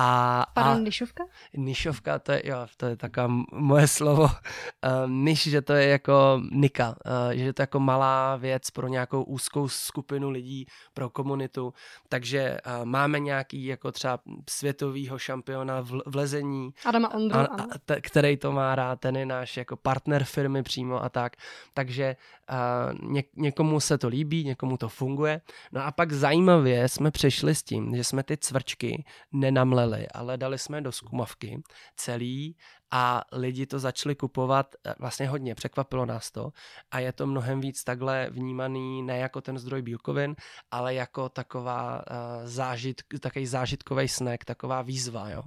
a, 0.00 0.46
Pardon, 0.54 0.76
a 0.76 0.78
nišovka? 0.78 1.24
Nišovka, 1.56 2.18
to 2.18 2.32
je, 2.32 2.42
jo, 2.44 2.66
to 2.76 2.86
je 2.86 2.96
taková 2.96 3.28
moje 3.52 3.88
slovo. 3.88 4.28
Um, 5.04 5.24
niš, 5.24 5.42
že 5.42 5.62
to 5.62 5.72
je 5.72 5.88
jako 5.88 6.40
nika, 6.52 6.88
uh, 6.88 7.32
že 7.32 7.52
to 7.52 7.62
je 7.62 7.62
jako 7.62 7.80
malá 7.80 8.36
věc 8.36 8.70
pro 8.70 8.88
nějakou 8.88 9.22
úzkou 9.22 9.68
skupinu 9.68 10.30
lidí, 10.30 10.66
pro 10.94 11.10
komunitu. 11.10 11.74
Takže 12.08 12.58
uh, 12.66 12.84
máme 12.84 13.20
nějaký 13.20 13.64
jako 13.64 13.92
třeba 13.92 14.18
světovýho 14.50 15.18
šampiona 15.18 15.80
v, 15.80 16.00
v 16.06 16.16
lezení. 16.16 16.70
Adama 16.84 17.14
Ondru, 17.14 17.38
a, 17.38 17.44
a, 17.44 17.78
t- 17.84 18.00
který 18.00 18.36
to 18.36 18.52
má 18.52 18.74
rád, 18.74 19.00
ten 19.00 19.16
je 19.16 19.26
náš 19.26 19.56
jako 19.56 19.76
partner 19.76 20.24
firmy 20.24 20.62
přímo 20.62 21.04
a 21.04 21.08
tak. 21.08 21.36
Takže 21.74 22.16
uh, 22.50 23.10
ně, 23.10 23.24
někomu 23.36 23.80
se 23.80 23.98
to 23.98 24.08
líbí, 24.08 24.44
někomu 24.44 24.76
to 24.76 24.88
funguje. 24.88 25.40
No 25.72 25.84
a 25.84 25.92
pak 25.92 26.12
zajímavě 26.12 26.88
jsme 26.88 27.10
přešli 27.10 27.54
s 27.54 27.62
tím, 27.62 27.96
že 27.96 28.04
jsme 28.04 28.22
ty 28.22 28.36
cvrčky 28.36 29.04
nenamleli, 29.32 29.89
ale 30.14 30.38
dali 30.38 30.58
jsme 30.58 30.80
do 30.80 30.92
skumavky 30.92 31.62
celý 31.96 32.56
a 32.90 33.24
lidi 33.32 33.66
to 33.66 33.78
začali 33.78 34.14
kupovat 34.14 34.74
eh, 34.86 34.94
vlastně 34.98 35.28
hodně, 35.28 35.54
překvapilo 35.54 36.06
nás 36.06 36.30
to 36.30 36.52
a 36.90 36.98
je 36.98 37.12
to 37.12 37.26
mnohem 37.26 37.60
víc 37.60 37.84
takhle 37.84 38.30
vnímaný 38.30 39.02
ne 39.02 39.18
jako 39.18 39.40
ten 39.40 39.58
zdroj 39.58 39.82
bílkovin, 39.82 40.36
ale 40.70 40.94
jako 40.94 41.28
taková 41.28 41.98
uh, 41.98 42.04
zážit, 42.44 43.02
takový 43.20 43.46
zážitkový 43.46 44.08
snack, 44.08 44.44
taková 44.44 44.82
výzva. 44.82 45.28
Jo. 45.28 45.42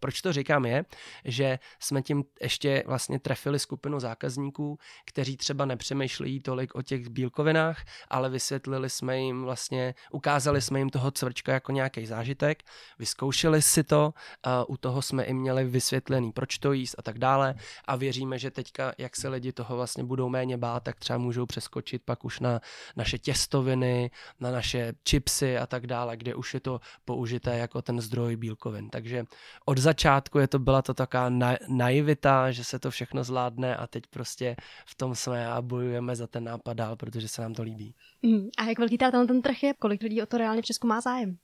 Proč 0.00 0.20
to 0.20 0.32
říkám 0.32 0.66
je, 0.66 0.84
že 1.24 1.58
jsme 1.80 2.02
tím 2.02 2.24
ještě 2.40 2.84
vlastně 2.86 3.18
trefili 3.18 3.58
skupinu 3.58 4.00
zákazníků, 4.00 4.78
kteří 5.06 5.36
třeba 5.36 5.64
nepřemýšlejí 5.64 6.40
tolik 6.40 6.74
o 6.74 6.82
těch 6.82 7.08
bílkovinách, 7.08 7.84
ale 8.08 8.30
vysvětlili 8.30 8.90
jsme 8.90 9.18
jim 9.18 9.42
vlastně, 9.42 9.94
ukázali 10.12 10.60
jsme 10.60 10.78
jim 10.78 10.90
toho 10.90 11.10
cvrčka 11.10 11.52
jako 11.52 11.72
nějaký 11.72 12.06
zážitek, 12.06 12.62
vyzkoušeli 12.98 13.62
si 13.62 13.84
to, 13.84 14.14
uh, 14.46 14.74
u 14.74 14.76
toho 14.76 15.02
jsme 15.02 15.24
i 15.24 15.34
měli 15.34 15.64
vysvětlený, 15.64 16.32
proč 16.32 16.58
to 16.58 16.72
jíst 16.80 16.94
a 16.98 17.02
tak 17.02 17.18
dále 17.18 17.54
a 17.84 17.96
věříme, 17.96 18.38
že 18.38 18.50
teďka, 18.50 18.92
jak 18.98 19.16
se 19.16 19.28
lidi 19.28 19.52
toho 19.52 19.76
vlastně 19.76 20.04
budou 20.04 20.28
méně 20.28 20.56
bát, 20.56 20.82
tak 20.82 20.98
třeba 20.98 21.18
můžou 21.18 21.46
přeskočit 21.46 22.02
pak 22.04 22.24
už 22.24 22.40
na 22.40 22.60
naše 22.96 23.18
těstoviny, 23.18 24.10
na 24.40 24.50
naše 24.50 24.92
chipsy 25.08 25.58
a 25.58 25.66
tak 25.66 25.86
dále, 25.86 26.16
kde 26.16 26.34
už 26.34 26.54
je 26.54 26.60
to 26.60 26.80
použité 27.04 27.58
jako 27.58 27.82
ten 27.82 28.00
zdroj 28.00 28.36
bílkovin. 28.36 28.90
Takže 28.90 29.24
od 29.64 29.78
začátku 29.78 30.38
je 30.38 30.48
to 30.48 30.58
byla 30.58 30.82
to 30.82 30.94
taková 30.94 31.28
na, 31.28 31.56
naivita, 31.68 32.50
že 32.50 32.64
se 32.64 32.78
to 32.78 32.90
všechno 32.90 33.24
zvládne 33.24 33.76
a 33.76 33.86
teď 33.86 34.04
prostě 34.10 34.56
v 34.86 34.94
tom 34.94 35.14
jsme 35.14 35.46
a 35.46 35.62
bojujeme 35.62 36.16
za 36.16 36.26
ten 36.26 36.44
nápad 36.44 36.72
dál, 36.72 36.96
protože 36.96 37.28
se 37.28 37.42
nám 37.42 37.54
to 37.54 37.62
líbí. 37.62 37.94
Mm, 38.22 38.48
a 38.58 38.64
jak 38.64 38.78
velký 38.78 38.98
ten 38.98 39.42
trh 39.42 39.62
je? 39.62 39.74
Kolik 39.74 40.02
lidí 40.02 40.22
o 40.22 40.26
to 40.26 40.38
reálně 40.38 40.62
v 40.62 40.64
Česku 40.64 40.86
má 40.86 41.00
zájem? 41.00 41.38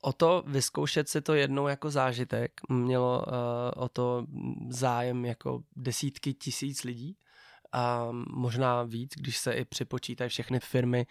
O 0.00 0.12
to 0.12 0.44
vyzkoušet 0.46 1.08
si 1.08 1.20
to 1.20 1.34
jednou 1.34 1.68
jako 1.68 1.90
zážitek 1.90 2.60
mělo 2.68 3.18
uh, 3.26 3.32
o 3.76 3.88
to 3.88 4.26
zájem 4.68 5.24
jako 5.24 5.62
desítky 5.76 6.34
tisíc 6.34 6.84
lidí 6.84 7.16
a 7.72 8.08
možná 8.30 8.82
víc, 8.82 9.12
když 9.16 9.38
se 9.38 9.52
i 9.52 9.64
připočítají 9.64 10.30
všechny 10.30 10.60
firmy, 10.60 11.06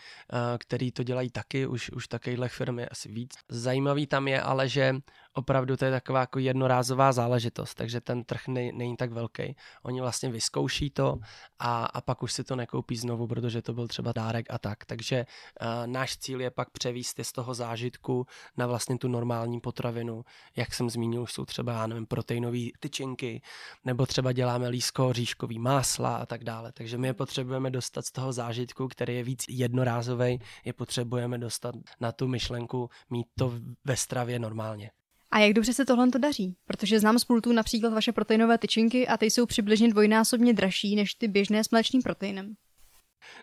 které 0.57 0.91
to 0.91 1.03
dělají 1.03 1.29
taky, 1.29 1.67
už, 1.67 1.89
už 1.89 2.07
takovýchhle 2.07 2.49
firmy 2.49 2.87
asi 2.87 3.11
víc. 3.11 3.33
Zajímavý 3.49 4.07
tam 4.07 4.27
je 4.27 4.41
ale, 4.41 4.69
že 4.69 4.95
opravdu 5.37 5.77
to 5.77 5.85
je 5.85 5.91
taková 5.91 6.19
jako 6.19 6.39
jednorázová 6.39 7.11
záležitost, 7.11 7.75
takže 7.75 8.01
ten 8.01 8.23
trh 8.23 8.47
nej, 8.47 8.71
není 8.71 8.97
tak 8.97 9.11
velký. 9.11 9.55
Oni 9.83 10.01
vlastně 10.01 10.31
vyzkouší 10.31 10.89
to 10.89 11.19
a, 11.59 11.85
a 11.85 12.01
pak 12.01 12.23
už 12.23 12.33
si 12.33 12.43
to 12.43 12.55
nekoupí 12.55 12.97
znovu, 12.97 13.27
protože 13.27 13.61
to 13.61 13.73
byl 13.73 13.87
třeba 13.87 14.11
dárek 14.11 14.45
a 14.49 14.57
tak. 14.57 14.85
Takže 14.85 15.25
uh, 15.61 15.67
náš 15.87 16.17
cíl 16.17 16.41
je 16.41 16.51
pak 16.51 16.69
převíst 16.69 17.19
je 17.19 17.25
z 17.25 17.31
toho 17.31 17.53
zážitku 17.53 18.25
na 18.57 18.67
vlastně 18.67 18.97
tu 18.97 19.07
normální 19.07 19.59
potravinu. 19.59 20.25
Jak 20.55 20.73
jsem 20.73 20.89
zmínil, 20.89 21.21
už 21.21 21.33
jsou 21.33 21.45
třeba, 21.45 21.73
já 21.73 21.87
nevím, 21.87 22.05
proteinové 22.05 22.57
tyčinky, 22.79 23.41
nebo 23.85 24.05
třeba 24.05 24.31
děláme 24.31 24.67
lísko, 24.67 25.13
říškový 25.13 25.59
másla 25.59 26.17
a 26.17 26.25
tak 26.25 26.43
dále. 26.43 26.71
Takže 26.71 26.97
my 26.97 27.07
je 27.07 27.13
potřebujeme 27.13 27.69
dostat 27.69 28.05
z 28.05 28.11
toho 28.11 28.33
zážitku, 28.33 28.87
který 28.87 29.15
je 29.15 29.23
víc 29.23 29.45
jednorázový, 29.49 30.39
je 30.65 30.73
potřebujeme 30.73 31.37
dostat 31.37 31.75
na 31.99 32.11
tu 32.11 32.27
myšlenku 32.27 32.89
mít 33.09 33.27
to 33.39 33.53
ve 33.85 33.97
stravě 33.97 34.39
normálně. 34.39 34.91
A 35.37 35.39
jak 35.39 35.53
dobře 35.53 35.73
se 35.73 35.85
tohle 35.85 36.09
to 36.09 36.17
daří? 36.17 36.55
Protože 36.65 36.99
znám 36.99 37.19
spolu 37.19 37.41
například 37.53 37.93
vaše 37.93 38.11
proteinové 38.11 38.57
tyčinky 38.57 39.07
a 39.07 39.17
ty 39.17 39.25
jsou 39.25 39.45
přibližně 39.45 39.89
dvojnásobně 39.89 40.53
dražší 40.53 40.95
než 40.95 41.13
ty 41.13 41.27
běžné 41.27 41.63
s 41.63 41.69
mléčným 41.69 42.01
proteinem. 42.01 42.53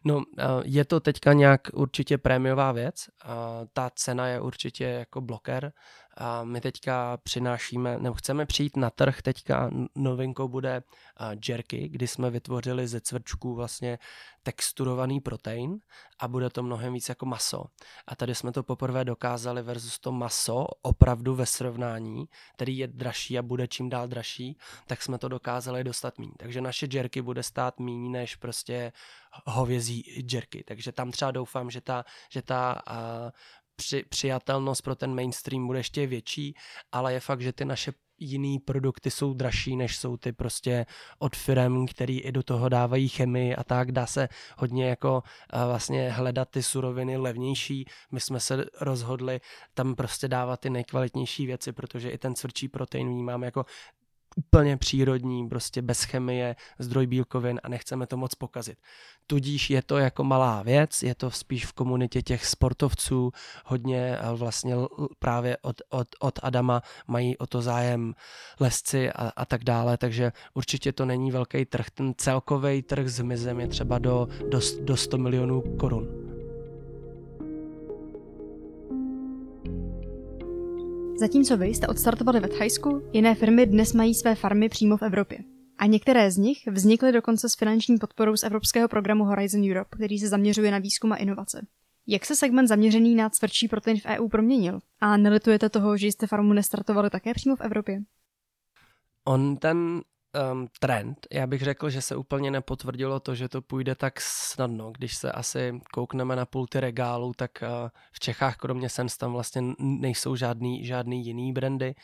No, 0.05 0.23
je 0.65 0.85
to 0.85 1.01
teďka 1.01 1.33
nějak 1.33 1.61
určitě 1.73 2.19
prémiová 2.19 2.73
věc. 2.73 2.95
Ta 3.73 3.91
cena 3.95 4.27
je 4.27 4.41
určitě 4.41 4.85
jako 4.85 5.21
bloker. 5.21 5.73
A 6.17 6.45
my 6.45 6.61
teďka 6.61 7.17
přinášíme, 7.17 7.99
nebo 7.99 8.15
chceme 8.15 8.47
přijít 8.47 8.77
na 8.77 8.91
trh, 8.91 9.23
teďka 9.23 9.71
novinkou 9.95 10.49
bude 10.49 10.83
jerky, 11.49 11.89
kdy 11.89 12.07
jsme 12.07 12.31
vytvořili 12.31 12.89
ze 12.89 13.01
cvrčků 13.01 13.55
vlastně 13.55 13.99
texturovaný 14.43 15.21
protein 15.21 15.79
a 16.19 16.29
bude 16.29 16.51
to 16.51 16.63
mnohem 16.63 16.93
víc 16.93 17.09
jako 17.09 17.27
maso. 17.27 17.65
A 18.07 18.17
tady 18.17 18.35
jsme 18.35 18.53
to 18.53 18.63
poprvé 18.63 19.05
dokázali 19.05 19.63
versus 19.63 19.99
to 19.99 20.13
maso 20.13 20.67
opravdu 20.83 21.35
ve 21.35 21.47
srovnání, 21.47 22.25
který 22.55 22.79
je 22.79 22.87
dražší 22.87 23.39
a 23.39 23.43
bude 23.43 23.69
čím 23.69 23.89
dál 23.89 24.09
dražší, 24.09 24.59
tak 24.87 25.03
jsme 25.03 25.19
to 25.19 25.29
dokázali 25.29 25.85
dostat 25.85 26.19
míň. 26.19 26.33
Takže 26.39 26.61
naše 26.61 26.87
jerky 26.93 27.23
bude 27.23 27.43
stát 27.43 27.81
míň 27.81 28.11
než 28.11 28.37
prostě 28.37 28.93
hovězí 29.47 30.25
jerky. 30.33 30.65
Takže 30.67 30.93
tam 30.93 31.11
třeba 31.11 31.31
doufám, 31.31 31.71
že 31.71 31.81
ta, 31.81 32.05
že 32.31 32.43
ta 32.43 32.83
při, 33.77 34.05
přijatelnost 34.09 34.83
pro 34.83 34.95
ten 34.95 35.15
mainstream 35.15 35.67
bude 35.67 35.79
ještě 35.79 36.07
větší, 36.07 36.55
ale 36.93 37.13
je 37.13 37.21
fakt, 37.21 37.41
že 37.41 37.53
ty 37.53 37.65
naše 37.65 37.93
jiný 38.19 38.59
produkty 38.59 39.11
jsou 39.11 39.35
dražší, 39.35 39.77
než 39.77 39.97
jsou 39.97 40.17
ty 40.17 40.33
prostě 40.33 40.87
od 41.19 41.37
firm, 41.37 41.87
který 41.87 42.21
i 42.21 42.33
do 42.33 42.43
toho 42.43 42.69
dávají 42.69 43.09
chemii 43.09 43.57
a 43.57 43.65
tak. 43.65 43.93
Dá 43.93 44.07
se 44.07 44.29
hodně 44.59 44.89
jako 44.89 45.23
vlastně 45.67 46.11
hledat 46.11 46.49
ty 46.51 46.63
suroviny 46.63 47.17
levnější. 47.17 47.85
My 48.13 48.21
jsme 48.21 48.41
se 48.41 48.65
rozhodli 48.81 49.41
tam 49.75 49.95
prostě 49.95 50.29
dávat 50.29 50.61
ty 50.61 50.71
nejkvalitnější 50.71 51.47
věci, 51.47 51.73
protože 51.73 52.11
i 52.11 52.19
ten 52.19 52.35
cvrčí 52.35 52.69
protein 52.69 53.09
vnímám 53.09 53.43
jako 53.43 53.65
úplně 54.35 54.77
přírodní, 54.77 55.49
prostě 55.49 55.83
bez 55.83 56.05
chemie, 56.05 56.57
zdroj 56.79 57.07
bílkovin 57.07 57.61
a 57.63 57.69
nechceme 57.69 58.07
to 58.07 58.17
moc 58.17 58.35
pokazit. 58.35 58.79
Tudíž 59.27 59.71
je 59.71 59.83
to 59.83 59.99
jako 59.99 60.25
malá 60.25 60.63
věc, 60.63 61.03
je 61.03 61.15
to 61.15 61.31
spíš 61.31 61.67
v 61.67 61.73
komunitě 61.73 62.23
těch 62.23 62.47
sportovců, 62.47 63.33
hodně 63.65 64.19
vlastně 64.35 64.75
právě 65.19 65.57
od, 65.63 65.83
od, 65.89 66.09
od 66.21 66.39
Adama 66.43 66.83
mají 67.07 67.39
o 67.39 67.47
to 67.47 67.63
zájem 67.63 68.15
lesci 68.61 69.11
a, 69.11 69.33
a 69.37 69.45
tak 69.45 69.65
dále, 69.65 69.97
takže 69.97 70.33
určitě 70.55 70.93
to 70.93 71.05
není 71.05 71.31
velký 71.31 71.65
trh. 71.65 71.91
Ten 71.91 72.15
celkový 72.17 72.83
trh 72.83 73.09
s 73.09 73.21
mizem 73.21 73.61
je 73.61 73.69
třeba 73.69 73.99
do, 73.99 74.29
do, 74.49 74.61
do 74.81 74.97
100 74.97 75.19
milionů 75.19 75.63
korun. 75.79 76.24
Zatímco 81.17 81.57
vy 81.57 81.67
jste 81.67 81.87
odstartovali 81.87 82.41
ve 82.41 82.49
Thajsku, 82.49 83.03
jiné 83.13 83.35
firmy 83.35 83.67
dnes 83.67 83.93
mají 83.93 84.15
své 84.15 84.35
farmy 84.35 84.69
přímo 84.69 84.97
v 84.97 85.03
Evropě. 85.03 85.39
A 85.79 85.87
některé 85.87 86.31
z 86.31 86.37
nich 86.37 86.59
vznikly 86.67 87.13
dokonce 87.13 87.49
s 87.49 87.59
finanční 87.59 87.99
podporou 87.99 88.37
z 88.37 88.43
evropského 88.43 88.89
programu 88.89 89.25
Horizon 89.25 89.71
Europe, 89.71 89.97
který 89.97 90.19
se 90.19 90.29
zaměřuje 90.29 90.71
na 90.71 90.79
výzkum 90.79 91.13
a 91.13 91.17
inovace. 91.17 91.67
Jak 92.07 92.27
se 92.27 92.37
segment 92.37 92.67
zaměřený 92.67 93.15
na 93.15 93.31
tvrdší 93.41 93.69
protein 93.69 94.01
v 94.01 94.07
EU 94.07 94.29
proměnil? 94.29 94.81
A 95.01 95.17
nelitujete 95.17 95.69
toho, 95.69 95.97
že 95.97 96.07
jste 96.07 96.27
farmu 96.27 96.53
nestartovali 96.53 97.11
také 97.11 97.35
přímo 97.35 97.57
v 97.57 97.61
Evropě? 97.61 98.01
On 99.25 99.57
ten 99.57 100.03
um, 100.53 100.69
trend. 100.81 101.27
Já 101.33 101.47
bych 101.47 101.63
řekl, 101.63 101.91
že 101.91 102.03
se 102.03 102.17
úplně 102.17 102.51
nepotvrdilo 102.51 103.21
to, 103.21 103.35
že 103.35 103.49
to 103.49 103.63
půjde 103.63 103.95
tak 103.95 104.21
snadno. 104.21 104.93
Když 104.93 105.17
se 105.17 105.33
asi 105.33 105.81
koukneme 105.93 106.37
na 106.37 106.47
pulty 106.47 106.81
regálů, 106.81 107.33
tak 107.37 107.51
uh, 107.63 107.89
v 108.13 108.21
Čechách 108.21 108.57
kromě 108.57 108.89
Sens 108.89 109.17
tam 109.17 109.33
vlastně 109.33 109.63
nejsou 109.79 110.37
žádný, 110.37 110.85
žádný 110.85 111.27
jiný 111.27 111.53
brandy 111.53 111.95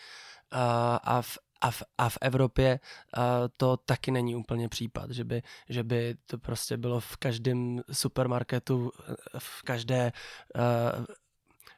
uh, 0.53 0.59
a 1.03 1.23
v 1.23 1.39
a 1.63 1.71
v, 1.71 1.83
a 1.99 2.09
v 2.09 2.19
Evropě 2.21 2.81
uh, 3.17 3.23
to 3.57 3.77
taky 3.77 4.11
není 4.11 4.37
úplně 4.37 4.69
případ, 4.69 5.11
že 5.11 5.25
by, 5.25 5.43
že 5.69 5.83
by 5.83 6.17
to 6.27 6.39
prostě 6.39 6.77
bylo 6.77 7.01
v 7.01 7.17
každém 7.17 7.81
supermarketu, 7.93 8.93
v 9.39 9.63
každé, 9.63 10.13
uh, 10.57 11.05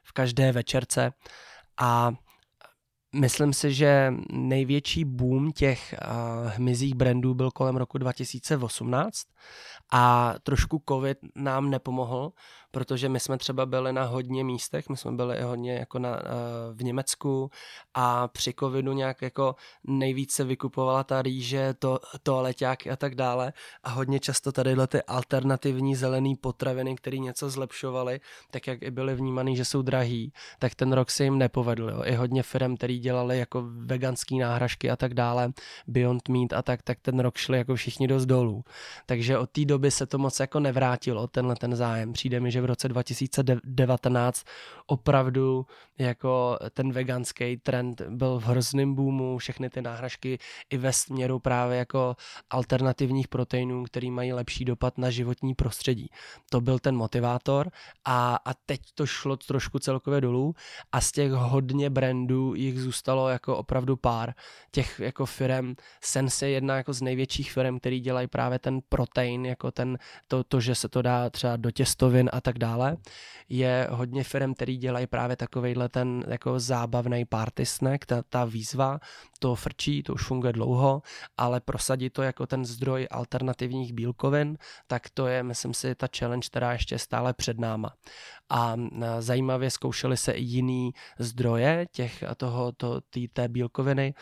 v 0.03 0.11
každé 0.11 0.51
večerce 0.51 1.13
a 1.77 2.13
Myslím 3.15 3.53
si, 3.53 3.73
že 3.73 4.13
největší 4.31 5.05
boom 5.05 5.51
těch 5.51 5.95
uh, 6.01 6.51
hmyzích 6.51 6.95
brandů 6.95 7.33
byl 7.33 7.51
kolem 7.51 7.75
roku 7.75 7.97
2018 7.97 9.21
a 9.91 10.33
trošku 10.43 10.83
covid 10.89 11.17
nám 11.35 11.69
nepomohl, 11.69 12.31
protože 12.73 13.09
my 13.09 13.19
jsme 13.19 13.37
třeba 13.37 13.65
byli 13.65 13.93
na 13.93 14.03
hodně 14.03 14.43
místech, 14.43 14.89
my 14.89 14.97
jsme 14.97 15.11
byli 15.11 15.41
hodně 15.41 15.73
jako 15.73 15.99
na, 15.99 16.11
uh, 16.11 16.19
v 16.73 16.83
Německu 16.83 17.51
a 17.93 18.27
při 18.27 18.53
covidu 18.59 18.93
nějak 18.93 19.21
jako 19.21 19.55
nejvíce 19.83 20.43
vykupovala 20.43 21.03
ta 21.03 21.21
rýže, 21.21 21.73
to, 21.73 21.99
toaleťáky 22.23 22.89
a 22.89 22.95
tak 22.95 23.15
dále 23.15 23.53
a 23.83 23.89
hodně 23.89 24.19
často 24.19 24.51
tady 24.51 24.75
ty 24.87 25.01
alternativní 25.01 25.95
zelený 25.95 26.35
potraviny, 26.35 26.95
které 26.95 27.17
něco 27.17 27.49
zlepšovaly, 27.49 28.19
tak 28.51 28.67
jak 28.67 28.81
i 28.81 28.91
byly 28.91 29.15
vnímaný, 29.15 29.55
že 29.55 29.65
jsou 29.65 29.81
drahý, 29.81 30.33
tak 30.59 30.75
ten 30.75 30.93
rok 30.93 31.11
se 31.11 31.23
jim 31.23 31.37
nepovedl. 31.37 31.89
Jo. 31.89 32.01
I 32.05 32.15
hodně 32.15 32.43
firm, 32.43 32.77
který 32.77 32.99
dělali 32.99 33.39
jako 33.39 33.63
veganský 33.65 34.39
náhražky 34.39 34.89
a 34.89 34.95
tak 34.95 35.13
dále, 35.13 35.53
Beyond 35.87 36.29
Meat 36.29 36.53
a 36.53 36.61
tak, 36.61 36.81
tak 36.81 36.99
ten 37.01 37.19
rok 37.19 37.37
šli 37.37 37.57
jako 37.57 37.75
všichni 37.75 38.07
dost 38.07 38.25
dolů. 38.25 38.63
Takže 39.05 39.37
od 39.37 39.49
té 39.49 39.65
doby 39.65 39.91
se 39.91 40.05
to 40.05 40.17
moc 40.17 40.39
jako 40.39 40.59
nevrátilo, 40.59 41.27
tenhle 41.27 41.55
ten 41.55 41.75
zájem. 41.75 42.13
Přijde 42.13 42.39
mi, 42.39 42.51
že 42.51 42.62
v 42.63 42.65
roce 42.65 42.87
2019 42.89 44.43
opravdu 44.87 45.65
jako 45.97 46.57
ten 46.73 46.91
veganský 46.91 47.57
trend 47.57 48.01
byl 48.01 48.39
v 48.39 48.43
hrozném 48.43 48.95
boomu, 48.95 49.37
všechny 49.37 49.69
ty 49.69 49.81
náhražky 49.81 50.39
i 50.69 50.77
ve 50.77 50.93
směru 50.93 51.39
právě 51.39 51.77
jako 51.77 52.15
alternativních 52.49 53.27
proteinů, 53.27 53.83
který 53.83 54.11
mají 54.11 54.33
lepší 54.33 54.65
dopad 54.65 54.97
na 54.97 55.09
životní 55.09 55.55
prostředí. 55.55 56.09
To 56.49 56.61
byl 56.61 56.79
ten 56.79 56.95
motivátor 56.95 57.71
a, 58.05 58.39
a 58.45 58.53
teď 58.53 58.81
to 58.95 59.05
šlo 59.05 59.37
trošku 59.37 59.79
celkově 59.79 60.21
dolů 60.21 60.55
a 60.91 61.01
z 61.01 61.11
těch 61.11 61.31
hodně 61.31 61.89
brandů 61.89 62.55
jich 62.55 62.81
zůstalo 62.81 63.29
jako 63.29 63.57
opravdu 63.57 63.95
pár. 63.95 64.33
Těch 64.71 64.99
jako 64.99 65.25
firm, 65.25 65.75
Sense 66.03 66.47
je 66.47 66.51
jedna 66.51 66.77
jako 66.77 66.93
z 66.93 67.01
největších 67.01 67.51
firm, 67.51 67.79
který 67.79 67.99
dělají 67.99 68.27
právě 68.27 68.59
ten 68.59 68.79
protein, 68.89 69.45
jako 69.45 69.71
ten, 69.71 69.97
to, 70.27 70.43
to, 70.43 70.59
že 70.59 70.75
se 70.75 70.89
to 70.89 71.01
dá 71.01 71.29
třeba 71.29 71.55
do 71.55 71.71
těstovin 71.71 72.29
a 72.33 72.41
tak 72.41 72.52
dále. 72.59 72.97
Je 73.49 73.87
hodně 73.91 74.23
firm, 74.23 74.53
který 74.53 74.77
dělají 74.77 75.07
právě 75.07 75.35
takovejhle 75.35 75.89
ten 75.89 76.23
jako 76.27 76.59
zábavný 76.59 77.25
party 77.25 77.65
snack, 77.65 78.05
ta, 78.05 78.23
ta 78.29 78.45
výzva, 78.45 78.99
to 79.39 79.55
frčí, 79.55 80.03
to 80.03 80.13
už 80.13 80.23
funguje 80.23 80.53
dlouho, 80.53 81.01
ale 81.37 81.59
prosadit 81.59 82.13
to 82.13 82.21
jako 82.21 82.47
ten 82.47 82.65
zdroj 82.65 83.07
alternativních 83.11 83.93
bílkovin, 83.93 84.57
tak 84.87 85.09
to 85.13 85.27
je, 85.27 85.43
myslím 85.43 85.73
si, 85.73 85.95
ta 85.95 86.07
challenge, 86.17 86.47
která 86.47 86.73
ještě 86.73 86.99
stále 86.99 87.33
před 87.33 87.59
náma. 87.59 87.93
A 88.49 88.75
zajímavě 89.19 89.69
zkoušeli 89.69 90.17
se 90.17 90.31
i 90.31 90.41
jiný 90.41 90.91
zdroje 91.19 91.85
těch 91.91 92.23
toho, 92.37 92.71
to, 92.71 93.01
tý, 93.01 93.27
té 93.27 93.47
bílkoviny. 93.47 94.13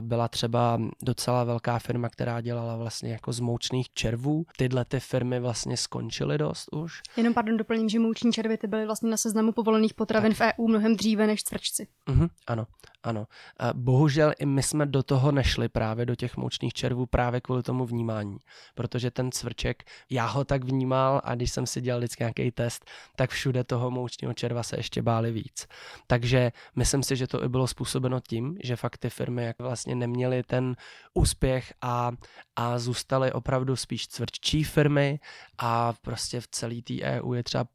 Byla 0.00 0.28
třeba 0.28 0.78
docela 1.02 1.44
velká 1.44 1.78
firma, 1.78 2.08
která 2.08 2.40
dělala 2.40 2.76
vlastně 2.76 3.12
jako 3.12 3.32
z 3.32 3.40
moučných 3.40 3.92
červů. 3.92 4.44
Tyhle 4.56 4.84
ty 4.84 5.00
firmy 5.00 5.40
vlastně 5.40 5.76
skončily 5.76 6.38
dost 6.38 6.68
už. 6.72 7.02
Jenom 7.16 7.34
pardon, 7.34 7.55
doplním, 7.56 7.88
že 7.88 7.98
mouční 7.98 8.32
červy 8.32 8.56
ty 8.56 8.66
byly 8.66 8.86
vlastně 8.86 9.10
na 9.10 9.16
seznamu 9.16 9.52
povolených 9.52 9.94
potravin 9.94 10.34
tak. 10.34 10.56
v 10.56 10.60
EU 10.60 10.68
mnohem 10.68 10.96
dříve 10.96 11.26
než 11.26 11.44
cvrčci. 11.44 11.86
Uh-huh, 12.08 12.28
ano. 12.46 12.66
Ano. 13.06 13.26
Bohužel 13.72 14.32
i 14.38 14.46
my 14.46 14.62
jsme 14.62 14.86
do 14.86 15.02
toho 15.02 15.32
nešli 15.32 15.68
právě 15.68 16.06
do 16.06 16.14
těch 16.14 16.36
moučných 16.36 16.72
červů 16.72 17.06
právě 17.06 17.40
kvůli 17.40 17.62
tomu 17.62 17.86
vnímání, 17.86 18.38
protože 18.74 19.10
ten 19.10 19.32
cvrček, 19.32 19.84
já 20.10 20.26
ho 20.26 20.44
tak 20.44 20.64
vnímal 20.64 21.20
a 21.24 21.34
když 21.34 21.52
jsem 21.52 21.66
si 21.66 21.80
dělal 21.80 22.00
vždycky 22.00 22.22
nějaký 22.22 22.50
test, 22.50 22.84
tak 23.16 23.30
všude 23.30 23.64
toho 23.64 23.90
moučního 23.90 24.34
červa 24.34 24.62
se 24.62 24.76
ještě 24.76 25.02
báli 25.02 25.32
víc. 25.32 25.66
Takže 26.06 26.52
myslím 26.76 27.02
si, 27.02 27.16
že 27.16 27.26
to 27.26 27.44
i 27.44 27.48
bylo 27.48 27.66
způsobeno 27.66 28.20
tím, 28.20 28.58
že 28.64 28.76
fakt 28.76 28.98
ty 28.98 29.10
firmy 29.10 29.44
jak 29.44 29.58
vlastně 29.58 29.94
neměly 29.94 30.42
ten 30.42 30.76
úspěch 31.14 31.74
a, 31.82 32.10
a 32.56 32.78
zůstaly 32.78 33.32
opravdu 33.32 33.76
spíš 33.76 34.08
cvrččí 34.08 34.64
firmy 34.64 35.20
a 35.58 35.92
prostě 35.92 36.40
v 36.40 36.48
celé 36.48 36.82
té 36.82 36.94
EU 37.02 37.32
je 37.32 37.42
třeba 37.42 37.66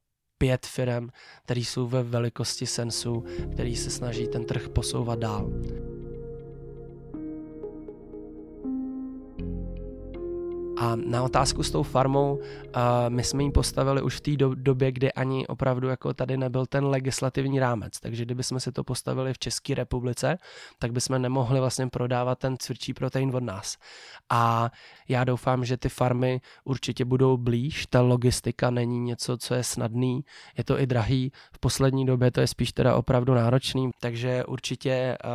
pět 0.42 0.66
firm, 0.66 1.10
které 1.46 1.60
jsou 1.62 1.88
ve 1.88 2.04
velikosti 2.04 2.68
sensu, 2.68 3.24
který 3.52 3.76
se 3.76 3.90
snaží 3.90 4.28
ten 4.28 4.46
trh 4.46 4.70
posouvat 4.70 5.20
dál. 5.20 5.52
A 10.82 10.96
na 10.96 11.24
otázku 11.24 11.64
s 11.64 11.72
tou 11.72 11.84
farmou, 11.84 12.34
uh, 12.36 12.42
my 13.10 13.24
jsme 13.24 13.44
ji 13.44 13.52
postavili 13.52 14.02
už 14.02 14.16
v 14.16 14.22
té 14.22 14.38
do, 14.38 14.56
době, 14.56 14.92
kdy 14.92 15.14
ani 15.14 15.48
opravdu 15.48 15.88
jako 15.88 16.14
tady 16.14 16.38
nebyl 16.38 16.66
ten 16.66 16.86
legislativní 16.86 17.60
rámec. 17.60 18.00
Takže 18.00 18.26
kdyby 18.26 18.44
jsme 18.44 18.60
si 18.60 18.72
to 18.72 18.84
postavili 18.84 19.34
v 19.34 19.40
České 19.40 19.76
republice, 19.76 20.38
tak 20.80 20.92
bychom 20.92 21.22
nemohli 21.22 21.60
vlastně 21.60 21.88
prodávat 21.88 22.40
ten 22.40 22.58
cvrčí 22.58 22.94
protein 22.94 23.36
od 23.36 23.44
nás. 23.44 23.78
A 24.30 24.72
já 25.10 25.24
doufám, 25.24 25.66
že 25.66 25.78
ty 25.78 25.90
farmy 25.90 26.42
určitě 26.64 27.06
budou 27.06 27.38
blíž. 27.38 27.86
Ta 27.86 28.02
logistika 28.02 28.70
není 28.70 29.00
něco, 29.00 29.38
co 29.38 29.54
je 29.54 29.64
snadný, 29.64 30.26
je 30.58 30.64
to 30.64 30.80
i 30.80 30.88
drahý. 30.88 31.32
V 31.54 31.60
poslední 31.60 32.06
době 32.06 32.32
to 32.32 32.42
je 32.42 32.48
spíš 32.48 32.74
teda 32.74 32.96
opravdu 32.96 33.34
náročný, 33.34 33.92
takže 34.00 34.46
určitě 34.46 35.18
uh, 35.26 35.30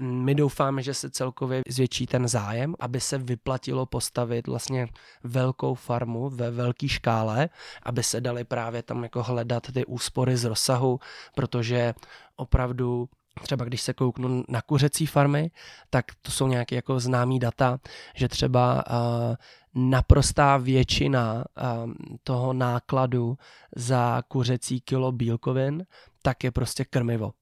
my 0.00 0.34
doufáme, 0.34 0.82
že 0.82 0.94
se 0.94 1.10
celkově 1.10 1.62
zvětší 1.68 2.06
ten 2.06 2.28
zájem, 2.28 2.74
aby 2.80 3.00
se 3.00 3.18
vyplatilo 3.18 3.86
postavit 3.86 4.46
vlastně 4.46 4.88
velkou 5.24 5.74
farmu 5.74 6.30
ve 6.30 6.50
velké 6.50 6.88
škále, 6.88 7.48
aby 7.82 8.02
se 8.02 8.20
dali 8.20 8.44
právě 8.44 8.82
tam 8.82 9.02
jako 9.02 9.22
hledat 9.22 9.72
ty 9.72 9.86
úspory 9.86 10.36
z 10.36 10.44
rozsahu, 10.44 11.00
protože 11.34 11.94
opravdu 12.36 13.08
třeba 13.42 13.64
když 13.64 13.80
se 13.80 13.92
kouknu 13.92 14.44
na 14.48 14.62
kuřecí 14.62 15.06
farmy, 15.06 15.50
tak 15.90 16.04
to 16.22 16.30
jsou 16.30 16.46
nějaké 16.46 16.74
jako 16.74 17.00
známý 17.00 17.38
data, 17.38 17.80
že 18.14 18.28
třeba 18.28 18.84
uh, 18.90 19.34
naprostá 19.74 20.56
většina 20.56 21.34
uh, 21.34 21.92
toho 22.22 22.52
nákladu 22.52 23.38
za 23.76 24.22
kuřecí 24.28 24.80
kilo 24.80 25.12
bílkovin, 25.12 25.86
tak 26.22 26.44
je 26.44 26.50
prostě 26.50 26.84
krmivo. 26.84 27.32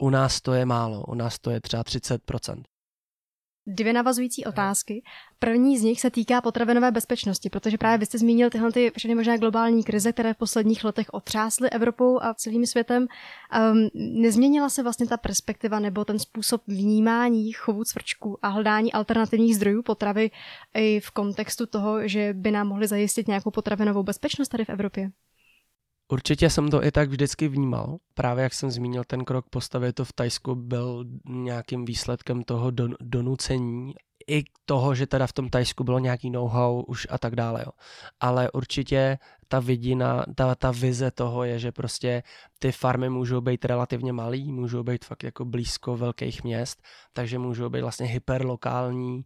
U 0.00 0.10
nás 0.10 0.40
to 0.40 0.52
je 0.52 0.66
málo, 0.66 1.04
u 1.08 1.14
nás 1.14 1.38
to 1.38 1.50
je 1.50 1.60
třeba 1.60 1.82
30%. 1.82 2.62
Dvě 3.66 3.92
navazující 3.92 4.44
otázky. 4.44 5.02
První 5.38 5.78
z 5.78 5.82
nich 5.82 6.00
se 6.00 6.10
týká 6.10 6.40
potravinové 6.40 6.90
bezpečnosti, 6.90 7.50
protože 7.50 7.78
právě 7.78 7.98
vy 7.98 8.06
jste 8.06 8.18
zmínil 8.18 8.50
tyhle 8.50 8.72
ty 8.72 8.92
všechny 8.96 9.14
možná 9.14 9.36
globální 9.36 9.84
krize, 9.84 10.12
které 10.12 10.34
v 10.34 10.36
posledních 10.36 10.84
letech 10.84 11.06
otřásly 11.12 11.70
Evropou 11.70 12.22
a 12.22 12.34
celým 12.34 12.66
světem. 12.66 13.06
Um, 13.72 13.88
nezměnila 14.22 14.68
se 14.68 14.82
vlastně 14.82 15.06
ta 15.06 15.16
perspektiva 15.16 15.78
nebo 15.78 16.04
ten 16.04 16.18
způsob 16.18 16.62
vnímání 16.66 17.52
chovu 17.52 17.84
cvrčků 17.84 18.38
a 18.42 18.48
hledání 18.48 18.92
alternativních 18.92 19.56
zdrojů 19.56 19.82
potravy 19.82 20.30
i 20.74 21.00
v 21.00 21.10
kontextu 21.10 21.66
toho, 21.66 22.08
že 22.08 22.32
by 22.32 22.50
nám 22.50 22.68
mohli 22.68 22.86
zajistit 22.86 23.28
nějakou 23.28 23.50
potravinovou 23.50 24.02
bezpečnost 24.02 24.48
tady 24.48 24.64
v 24.64 24.70
Evropě? 24.70 25.10
Určitě 26.12 26.50
jsem 26.50 26.68
to 26.68 26.84
i 26.84 26.90
tak 26.90 27.08
vždycky 27.08 27.48
vnímal. 27.48 27.96
Právě 28.14 28.42
jak 28.42 28.54
jsem 28.54 28.70
zmínil, 28.70 29.04
ten 29.06 29.24
krok 29.24 29.46
postavit 29.50 29.92
to 29.92 30.04
v 30.04 30.12
Tajsku 30.12 30.54
byl 30.54 31.04
nějakým 31.28 31.84
výsledkem 31.84 32.42
toho 32.42 32.70
don- 32.70 32.96
donucení 33.00 33.94
i 34.30 34.44
toho, 34.64 34.94
že 34.94 35.06
teda 35.06 35.26
v 35.26 35.32
tom 35.32 35.50
Tajsku 35.50 35.84
bylo 35.84 35.98
nějaký 35.98 36.30
know-how 36.30 36.82
už 36.86 37.06
a 37.10 37.18
tak 37.18 37.36
dále. 37.36 37.62
Jo. 37.66 37.72
Ale 38.20 38.50
určitě 38.50 39.18
ta 39.48 39.60
vidina, 39.60 40.24
ta, 40.34 40.54
ta 40.54 40.70
vize 40.70 41.10
toho 41.10 41.44
je, 41.44 41.58
že 41.58 41.72
prostě 41.72 42.22
ty 42.58 42.72
farmy 42.72 43.10
můžou 43.10 43.40
být 43.40 43.64
relativně 43.64 44.12
malý, 44.12 44.52
můžou 44.52 44.82
být 44.82 45.04
fakt 45.04 45.22
jako 45.24 45.44
blízko 45.44 45.96
velkých 45.96 46.44
měst, 46.44 46.82
takže 47.12 47.38
můžou 47.38 47.68
být 47.68 47.80
vlastně 47.80 48.06
hyperlokální 48.06 49.24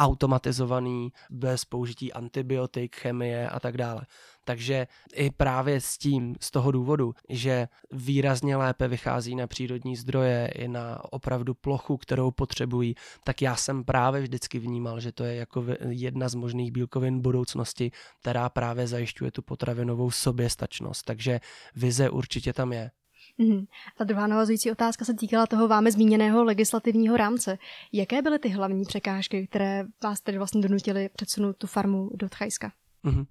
automatizovaný, 0.00 1.12
bez 1.30 1.64
použití 1.64 2.12
antibiotik, 2.12 2.96
chemie 2.96 3.48
a 3.48 3.60
tak 3.60 3.76
dále. 3.76 4.06
Takže 4.44 4.86
i 5.14 5.30
právě 5.30 5.80
s 5.80 5.98
tím, 5.98 6.34
z 6.40 6.50
toho 6.50 6.72
důvodu, 6.72 7.14
že 7.28 7.68
výrazně 7.92 8.56
lépe 8.56 8.88
vychází 8.88 9.34
na 9.34 9.46
přírodní 9.46 9.96
zdroje 9.96 10.50
i 10.54 10.68
na 10.68 11.12
opravdu 11.12 11.54
plochu, 11.54 11.96
kterou 11.96 12.30
potřebují, 12.30 12.94
tak 13.24 13.42
já 13.42 13.56
jsem 13.56 13.84
právě 13.84 14.20
vždycky 14.22 14.58
vnímal, 14.58 15.00
že 15.00 15.12
to 15.12 15.24
je 15.24 15.34
jako 15.34 15.64
jedna 15.88 16.28
z 16.28 16.34
možných 16.34 16.72
bílkovin 16.72 17.20
budoucnosti, 17.20 17.90
která 18.20 18.48
právě 18.48 18.86
zajišťuje 18.86 19.30
tu 19.30 19.42
potravinovou 19.42 20.10
soběstačnost. 20.10 21.04
Takže 21.04 21.40
vize 21.76 22.10
určitě 22.10 22.52
tam 22.52 22.72
je. 22.72 22.90
Mm. 23.38 23.64
A 23.98 24.04
druhá 24.04 24.26
navazující 24.26 24.70
otázka 24.70 25.04
se 25.04 25.14
týkala 25.14 25.46
toho 25.46 25.68
vámi 25.68 25.92
zmíněného 25.92 26.44
legislativního 26.44 27.16
rámce. 27.16 27.58
Jaké 27.92 28.22
byly 28.22 28.38
ty 28.38 28.48
hlavní 28.48 28.84
překážky, 28.84 29.46
které 29.46 29.84
vás 30.02 30.20
tedy 30.20 30.38
vlastně 30.38 30.60
donutily 30.60 31.08
předsunout 31.08 31.56
tu 31.56 31.66
farmu 31.66 32.10
do 32.14 32.28
Tchajska? 32.28 32.72
Mm-hmm. 33.04 33.26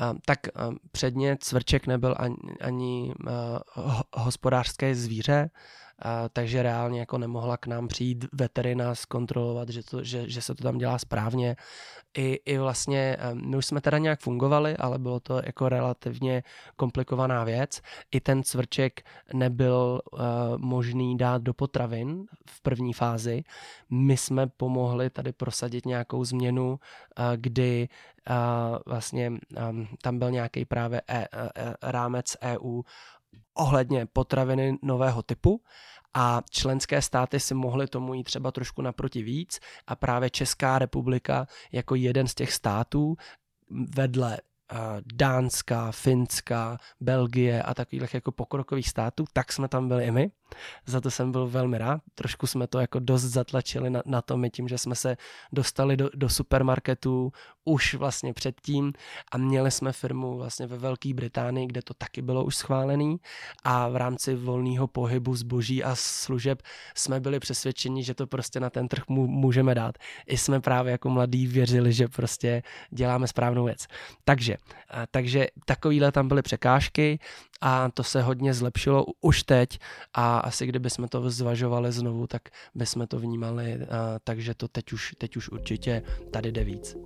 Uh, 0.00 0.18
tak 0.26 0.38
uh, 0.68 0.74
předně 0.92 1.36
cvrček 1.40 1.86
nebyl 1.86 2.14
ani, 2.18 2.36
ani 2.60 3.14
uh, 3.26 4.00
hospodářské 4.12 4.94
zvíře, 4.94 5.50
takže 6.32 6.62
reálně 6.62 7.00
jako 7.00 7.18
nemohla 7.18 7.56
k 7.56 7.66
nám 7.66 7.88
přijít 7.88 8.24
veterina 8.32 8.94
zkontrolovat, 8.94 9.68
že, 9.68 9.82
to, 9.82 10.04
že, 10.04 10.30
že 10.30 10.42
se 10.42 10.54
to 10.54 10.62
tam 10.62 10.78
dělá 10.78 10.98
správně. 10.98 11.56
I, 12.18 12.40
I 12.46 12.58
vlastně 12.58 13.16
my 13.32 13.56
už 13.56 13.66
jsme 13.66 13.80
teda 13.80 13.98
nějak 13.98 14.20
fungovali, 14.20 14.76
ale 14.76 14.98
bylo 14.98 15.20
to 15.20 15.40
jako 15.44 15.68
relativně 15.68 16.42
komplikovaná 16.76 17.44
věc. 17.44 17.80
I 18.10 18.20
ten 18.20 18.42
cvrček 18.42 19.02
nebyl 19.32 20.00
uh, 20.12 20.20
možný 20.58 21.16
dát 21.16 21.42
do 21.42 21.54
potravin 21.54 22.26
v 22.50 22.62
první 22.62 22.92
fázi. 22.92 23.42
My 23.90 24.16
jsme 24.16 24.46
pomohli 24.46 25.10
tady 25.10 25.32
prosadit 25.32 25.86
nějakou 25.86 26.24
změnu, 26.24 26.68
uh, 26.70 27.24
kdy 27.36 27.88
uh, 28.30 28.78
vlastně 28.86 29.30
um, 29.70 29.88
tam 30.02 30.18
byl 30.18 30.30
nějaký 30.30 30.64
právě 30.64 31.02
e, 31.08 31.18
e, 31.18 31.26
e 31.54 31.74
rámec 31.82 32.36
EU 32.42 32.82
ohledně 33.54 34.06
potraviny 34.06 34.78
nového 34.82 35.22
typu 35.22 35.62
a 36.14 36.42
členské 36.50 37.02
státy 37.02 37.40
si 37.40 37.54
mohly 37.54 37.86
tomu 37.86 38.14
jít 38.14 38.24
třeba 38.24 38.52
trošku 38.52 38.82
naproti 38.82 39.22
víc 39.22 39.60
a 39.86 39.96
právě 39.96 40.30
Česká 40.30 40.78
republika 40.78 41.46
jako 41.72 41.94
jeden 41.94 42.28
z 42.28 42.34
těch 42.34 42.52
států 42.52 43.16
vedle 43.96 44.38
Dánska, 45.14 45.92
Finska, 45.92 46.78
Belgie 47.00 47.62
a 47.62 47.74
takových 47.74 48.14
jako 48.14 48.32
pokrokových 48.32 48.88
států, 48.88 49.24
tak 49.32 49.52
jsme 49.52 49.68
tam 49.68 49.88
byli 49.88 50.04
i 50.04 50.10
my. 50.10 50.30
Za 50.86 51.00
to 51.00 51.10
jsem 51.10 51.32
byl 51.32 51.46
velmi 51.46 51.78
rád. 51.78 52.00
Trošku 52.14 52.46
jsme 52.46 52.66
to 52.66 52.78
jako 52.78 52.98
dost 52.98 53.22
zatlačili 53.22 53.90
na, 53.90 54.02
na 54.06 54.22
to 54.22 54.36
my 54.36 54.50
tím, 54.50 54.68
že 54.68 54.78
jsme 54.78 54.94
se 54.94 55.16
dostali 55.52 55.96
do, 55.96 56.10
do 56.14 56.28
supermarketů 56.28 57.32
už 57.64 57.94
vlastně 57.94 58.32
předtím 58.32 58.92
a 59.32 59.38
měli 59.38 59.70
jsme 59.70 59.92
firmu 59.92 60.36
vlastně 60.36 60.66
ve 60.66 60.78
Velké 60.78 61.14
Británii, 61.14 61.66
kde 61.66 61.82
to 61.82 61.94
taky 61.94 62.22
bylo 62.22 62.44
už 62.44 62.56
schválený 62.56 63.16
a 63.64 63.88
v 63.88 63.96
rámci 63.96 64.34
volného 64.34 64.86
pohybu 64.86 65.34
zboží 65.36 65.84
a 65.84 65.94
služeb 65.94 66.62
jsme 66.94 67.20
byli 67.20 67.40
přesvědčeni, 67.40 68.04
že 68.04 68.14
to 68.14 68.26
prostě 68.26 68.60
na 68.60 68.70
ten 68.70 68.88
trh 68.88 69.02
můžeme 69.08 69.74
dát. 69.74 69.98
I 70.26 70.38
jsme 70.38 70.60
právě 70.60 70.92
jako 70.92 71.10
mladí 71.10 71.46
věřili, 71.46 71.92
že 71.92 72.08
prostě 72.08 72.62
děláme 72.90 73.28
správnou 73.28 73.64
věc. 73.64 73.86
Takže, 74.24 74.56
takže 75.10 75.46
takovýhle 75.64 76.12
tam 76.12 76.28
byly 76.28 76.42
překážky 76.42 77.18
a 77.60 77.90
to 77.90 78.04
se 78.04 78.22
hodně 78.22 78.54
zlepšilo 78.54 79.06
už 79.20 79.42
teď 79.42 79.78
a 80.14 80.38
asi 80.38 80.66
kdyby 80.66 80.90
jsme 80.90 81.08
to 81.08 81.30
zvažovali 81.30 81.92
znovu, 81.92 82.26
tak 82.26 82.42
bychom 82.74 83.06
to 83.06 83.18
vnímali, 83.18 83.78
takže 84.24 84.54
to 84.54 84.68
teď 84.68 84.92
už, 84.92 85.14
teď 85.18 85.36
už 85.36 85.48
určitě 85.48 86.02
tady 86.30 86.52
jde 86.52 86.64
víc. 86.64 86.96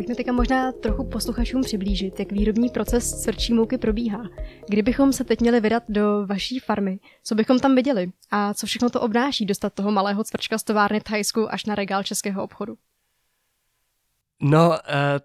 Pojďme 0.00 0.14
teďka 0.14 0.32
možná 0.32 0.72
trochu 0.72 1.04
posluchačům 1.04 1.62
přiblížit, 1.62 2.18
jak 2.18 2.32
výrobní 2.32 2.68
proces 2.68 3.22
svrčí 3.22 3.54
mouky 3.54 3.78
probíhá. 3.78 4.22
Kdybychom 4.68 5.12
se 5.12 5.24
teď 5.24 5.40
měli 5.40 5.60
vydat 5.60 5.82
do 5.88 6.26
vaší 6.26 6.58
farmy, 6.58 6.98
co 7.24 7.34
bychom 7.34 7.58
tam 7.58 7.74
viděli 7.74 8.12
a 8.30 8.54
co 8.54 8.66
všechno 8.66 8.90
to 8.90 9.00
obnáší 9.00 9.46
dostat 9.46 9.74
toho 9.74 9.90
malého 9.90 10.24
cvrčka 10.24 10.58
z 10.58 10.62
továrny 10.62 11.00
Thajsku 11.00 11.52
až 11.52 11.64
na 11.64 11.74
regál 11.74 12.02
českého 12.02 12.44
obchodu? 12.44 12.76
No, 14.42 14.68
uh, 14.68 14.76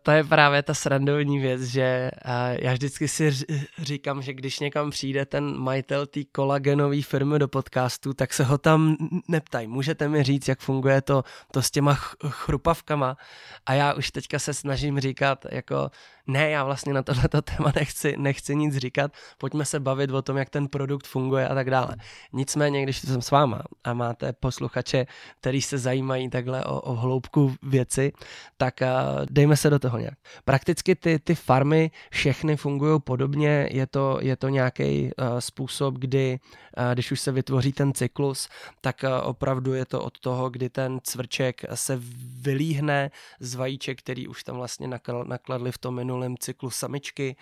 to 0.03 0.11
je 0.11 0.23
právě 0.23 0.63
ta 0.63 0.73
srandovní 0.73 1.39
věc, 1.39 1.61
že 1.61 2.11
uh, 2.25 2.31
já 2.61 2.73
vždycky 2.73 3.07
si 3.07 3.31
říkám, 3.77 4.21
že 4.21 4.33
když 4.33 4.59
někam 4.59 4.89
přijde 4.89 5.25
ten 5.25 5.57
majitel 5.57 6.05
té 6.05 6.23
kolagenové 6.23 7.01
firmy 7.01 7.39
do 7.39 7.47
podcastu, 7.47 8.13
tak 8.13 8.33
se 8.33 8.43
ho 8.43 8.57
tam 8.57 8.97
neptají. 9.27 9.67
Můžete 9.67 10.07
mi 10.07 10.23
říct, 10.23 10.47
jak 10.47 10.59
funguje 10.59 11.01
to, 11.01 11.23
to 11.51 11.61
s 11.61 11.71
těma 11.71 11.93
ch- 11.95 12.15
chrupavkama? 12.29 13.17
A 13.65 13.73
já 13.73 13.93
už 13.93 14.11
teďka 14.11 14.39
se 14.39 14.53
snažím 14.53 14.99
říkat, 14.99 15.45
jako 15.51 15.91
ne, 16.27 16.49
já 16.49 16.63
vlastně 16.63 16.93
na 16.93 17.03
tohleto 17.03 17.41
téma 17.41 17.71
nechci, 17.75 18.15
nechci 18.17 18.55
nic 18.55 18.77
říkat, 18.77 19.11
pojďme 19.37 19.65
se 19.65 19.79
bavit 19.79 20.11
o 20.11 20.21
tom, 20.21 20.37
jak 20.37 20.49
ten 20.49 20.67
produkt 20.67 21.07
funguje 21.07 21.47
a 21.47 21.55
tak 21.55 21.69
dále. 21.69 21.95
Nicméně, 22.33 22.83
když 22.83 22.99
jsem 22.99 23.21
s 23.21 23.31
váma 23.31 23.61
a 23.83 23.93
máte 23.93 24.33
posluchače, 24.33 25.05
který 25.39 25.61
se 25.61 25.77
zajímají 25.77 26.29
takhle 26.29 26.65
o, 26.65 26.81
o 26.81 26.93
hloubku 26.93 27.55
věci, 27.63 28.13
tak 28.57 28.81
uh, 28.81 29.25
dejme 29.29 29.57
se 29.57 29.69
do 29.69 29.79
toho 29.79 29.97
nějak. 29.97 30.17
Prakticky 30.45 30.95
ty, 30.95 31.19
ty 31.19 31.35
farmy 31.35 31.91
všechny 32.11 32.57
fungují 32.57 32.99
podobně, 32.99 33.69
je 33.71 33.87
to, 33.87 34.19
je 34.21 34.35
to 34.35 34.49
nějaký 34.49 35.03
uh, 35.03 35.39
způsob, 35.39 35.95
kdy, 35.95 36.39
uh, 36.77 36.93
když 36.93 37.11
už 37.11 37.19
se 37.19 37.31
vytvoří 37.31 37.73
ten 37.73 37.93
cyklus, 37.93 38.49
tak 38.81 39.03
uh, 39.03 39.29
opravdu 39.29 39.73
je 39.73 39.85
to 39.85 40.01
od 40.01 40.19
toho, 40.19 40.49
kdy 40.49 40.69
ten 40.69 40.99
cvrček 41.03 41.61
se 41.73 41.99
vylíhne 42.41 43.11
z 43.39 43.55
vajíček, 43.55 43.99
který 43.99 44.27
už 44.27 44.43
tam 44.43 44.55
vlastně 44.55 44.87
nakladli 45.27 45.71
v 45.71 45.77
tom 45.77 45.95
minulém 45.95 46.14
cyklu 46.39 46.69
samičky 46.69 47.35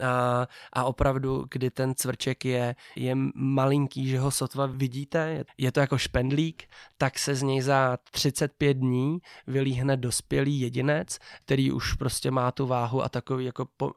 a, 0.00 0.46
a 0.72 0.84
opravdu, 0.84 1.46
kdy 1.50 1.70
ten 1.70 1.94
cvrček 1.94 2.44
je, 2.44 2.76
je 2.96 3.14
malinký, 3.34 4.08
že 4.08 4.18
ho 4.18 4.30
sotva 4.30 4.66
vidíte, 4.66 5.44
je 5.58 5.72
to 5.72 5.80
jako 5.80 5.98
špendlík, 5.98 6.64
tak 6.98 7.18
se 7.18 7.34
z 7.34 7.42
něj 7.42 7.60
za 7.60 7.98
35 8.10 8.74
dní 8.74 9.18
vylíhne 9.46 9.96
dospělý 9.96 10.60
jedinec, 10.60 11.18
který 11.44 11.72
už 11.72 11.94
prostě 11.94 12.30
má 12.30 12.52
tu 12.52 12.66
váhu 12.66 13.02
a 13.02 13.08
takový 13.08 13.44
jako 13.44 13.66
po, 13.76 13.86
uh, 13.86 13.92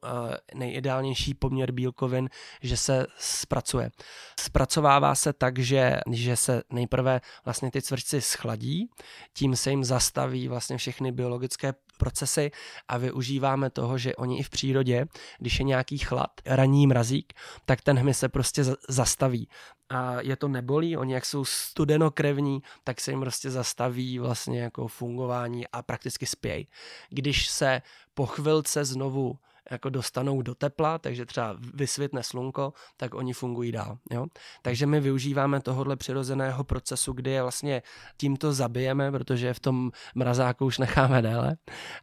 nejideálnější 0.54 1.34
poměr 1.34 1.72
bílkovin, 1.72 2.30
že 2.62 2.78
se 2.78 3.08
zpracuje. 3.18 3.92
Zpracovává 4.40 5.16
se 5.16 5.34
tak, 5.34 5.60
že, 5.60 6.00
že 6.12 6.36
se 6.36 6.64
nejprve 6.70 7.22
vlastně 7.46 7.72
ty 7.72 7.82
cvrčci 7.82 8.22
schladí, 8.22 8.90
tím 9.34 9.56
se 9.56 9.70
jim 9.70 9.84
zastaví 9.84 10.48
vlastně 10.48 10.78
všechny 10.78 11.12
biologické 11.12 11.74
procesy 11.98 12.52
a 12.88 12.98
využíváme 12.98 13.70
toho, 13.70 13.98
že 13.98 14.16
oni 14.24 14.40
i 14.40 14.44
v 14.44 14.50
přírodě, 14.50 15.06
když 15.40 15.60
je 15.60 15.66
nějaký 15.66 15.98
chlad, 15.98 16.32
ranní 16.46 16.88
mrazík, 16.88 17.34
tak 17.66 17.82
ten 17.82 18.00
hmyz 18.00 18.20
se 18.20 18.30
prostě 18.30 18.64
zastaví 18.90 19.48
a 19.90 20.22
je 20.22 20.36
to 20.36 20.48
nebolí, 20.48 20.98
oni 20.98 21.14
jak 21.14 21.26
jsou 21.26 21.46
studenokrevní, 21.46 22.62
tak 22.84 23.02
se 23.02 23.12
jim 23.12 23.20
prostě 23.20 23.52
zastaví 23.52 24.20
vlastně 24.20 24.62
jako 24.62 24.88
fungování 24.88 25.68
a 25.68 25.82
prakticky 25.82 26.26
spějí. 26.26 26.68
Když 27.10 27.48
se 27.48 27.82
po 28.14 28.26
chvilce 28.26 28.86
znovu 28.86 29.38
jako 29.72 29.90
dostanou 29.90 30.42
do 30.42 30.56
tepla, 30.56 30.98
takže 30.98 31.26
třeba 31.26 31.58
vysvětne 31.74 32.24
slunko, 32.24 32.74
tak 32.98 33.14
oni 33.14 33.34
fungují 33.34 33.72
dál. 33.72 33.98
Jo? 34.12 34.26
Takže 34.62 34.86
my 34.86 35.00
využíváme 35.00 35.62
tohohle 35.62 35.96
přirozeného 35.96 36.64
procesu, 36.64 37.14
kdy 37.14 37.32
je 37.32 37.42
vlastně 37.42 37.82
tímto 38.18 38.54
zabijeme, 38.54 39.12
protože 39.12 39.54
v 39.54 39.60
tom 39.60 39.92
mrazáku 40.16 40.66
už 40.66 40.78
necháme 40.78 41.22
déle 41.22 41.58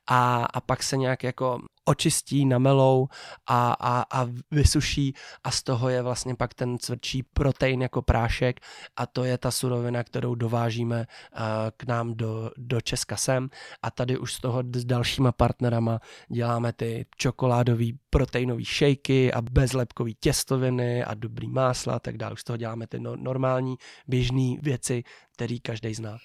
a, 0.07 0.45
a 0.45 0.61
pak 0.61 0.83
se 0.83 0.97
nějak 0.97 1.25
jako 1.25 1.59
očistí, 1.85 2.47
namelou 2.47 3.09
a, 3.47 3.73
a, 3.73 4.21
a 4.21 4.29
vysuší 4.51 5.15
a 5.45 5.51
z 5.51 5.63
toho 5.63 5.89
je 5.89 6.03
vlastně 6.03 6.35
pak 6.35 6.55
ten 6.55 6.79
cvrčí 6.79 7.23
protein 7.23 7.83
jako 7.83 8.03
prášek 8.03 8.61
a 8.97 9.07
to 9.07 9.25
je 9.25 9.39
ta 9.39 9.51
surovina, 9.51 10.05
kterou 10.05 10.35
dovážíme 10.35 11.07
uh, 11.07 11.41
k 11.77 11.85
nám 11.85 12.15
do, 12.15 12.51
do 12.57 12.81
Česka 12.81 13.17
sem 13.17 13.49
a 13.83 13.91
tady 13.91 14.19
už 14.19 14.33
z 14.35 14.41
toho 14.41 14.63
s 14.75 14.85
dalšíma 14.85 15.33
partnerama 15.33 16.01
děláme 16.29 16.73
ty 16.73 17.07
čokoládový 17.17 17.99
proteinový 18.11 18.65
šejky 18.65 19.33
a 19.33 19.43
bezlepkový 19.43 20.15
těstoviny 20.21 21.05
a 21.05 21.15
dobrý 21.15 21.51
másla 21.51 21.95
a 21.95 21.99
tak 21.99 22.17
dále. 22.17 22.33
Už 22.33 22.41
z 22.41 22.45
toho 22.45 22.57
děláme 22.57 22.87
ty 22.87 23.01
no, 23.01 23.17
normální 23.17 23.77
běžné 24.07 24.57
věci, 24.63 25.03
které 25.33 25.59
každý 25.59 25.95
zná. 25.95 26.19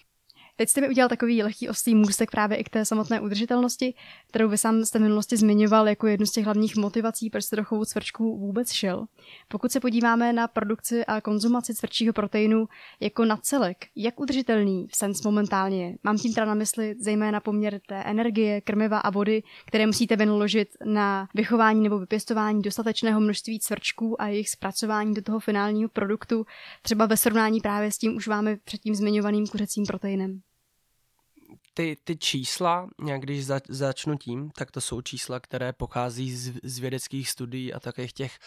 Teď 0.57 0.69
jste 0.69 0.81
mi 0.81 0.89
udělal 0.89 1.09
takový 1.09 1.43
lehký 1.43 1.69
ostrý 1.69 1.95
můstek 1.95 2.31
právě 2.31 2.57
i 2.57 2.63
k 2.63 2.69
té 2.69 2.85
samotné 2.85 3.21
udržitelnosti, 3.21 3.93
kterou 4.27 4.49
vy 4.49 4.57
sám 4.57 4.85
jste 4.85 4.99
v 4.99 5.01
minulosti 5.01 5.37
zmiňoval 5.37 5.87
jako 5.87 6.07
jednu 6.07 6.25
z 6.25 6.31
těch 6.31 6.45
hlavních 6.45 6.75
motivací, 6.75 7.29
proč 7.29 7.43
jste 7.43 7.55
do 7.55 7.63
chovu 7.63 7.85
cvrčků 7.85 8.37
vůbec 8.37 8.71
šel. 8.71 9.05
Pokud 9.47 9.71
se 9.71 9.79
podíváme 9.79 10.33
na 10.33 10.47
produkci 10.47 11.05
a 11.05 11.21
konzumaci 11.21 11.75
cvrčího 11.75 12.13
proteinu 12.13 12.67
jako 12.99 13.25
na 13.25 13.37
celek, 13.37 13.77
jak 13.95 14.19
udržitelný 14.19 14.87
sens 14.93 15.23
momentálně 15.23 15.85
je? 15.85 15.95
Mám 16.03 16.17
tím 16.17 16.33
teda 16.33 16.45
na 16.45 16.53
mysli 16.53 16.95
zejména 16.99 17.39
poměr 17.39 17.79
té 17.87 18.03
energie, 18.03 18.61
krmiva 18.61 18.99
a 18.99 19.09
vody, 19.09 19.43
které 19.65 19.85
musíte 19.85 20.15
vynaložit 20.15 20.67
na 20.85 21.27
vychování 21.33 21.83
nebo 21.83 21.99
vypěstování 21.99 22.61
dostatečného 22.61 23.19
množství 23.19 23.59
cvrčků 23.59 24.21
a 24.21 24.27
jejich 24.27 24.49
zpracování 24.49 25.13
do 25.13 25.21
toho 25.21 25.39
finálního 25.39 25.89
produktu, 25.89 26.45
třeba 26.81 27.05
ve 27.05 27.17
srovnání 27.17 27.61
právě 27.61 27.91
s 27.91 27.97
tím 27.97 28.15
už 28.15 28.27
vámi 28.27 28.57
předtím 28.65 28.95
zmiňovaným 28.95 29.47
kuřecím 29.47 29.85
proteinem 29.85 30.44
ty, 31.75 31.97
ty 32.03 32.17
čísla, 32.17 32.87
nějak 33.01 33.21
když 33.21 33.45
za, 33.45 33.59
začnu 33.69 34.17
tím, 34.17 34.51
tak 34.57 34.71
to 34.71 34.81
jsou 34.81 35.01
čísla, 35.01 35.39
které 35.39 35.73
pochází 35.73 36.35
z, 36.35 36.53
z 36.63 36.79
vědeckých 36.79 37.29
studií 37.29 37.73
a 37.73 37.79
takových 37.79 38.13
těch 38.13 38.39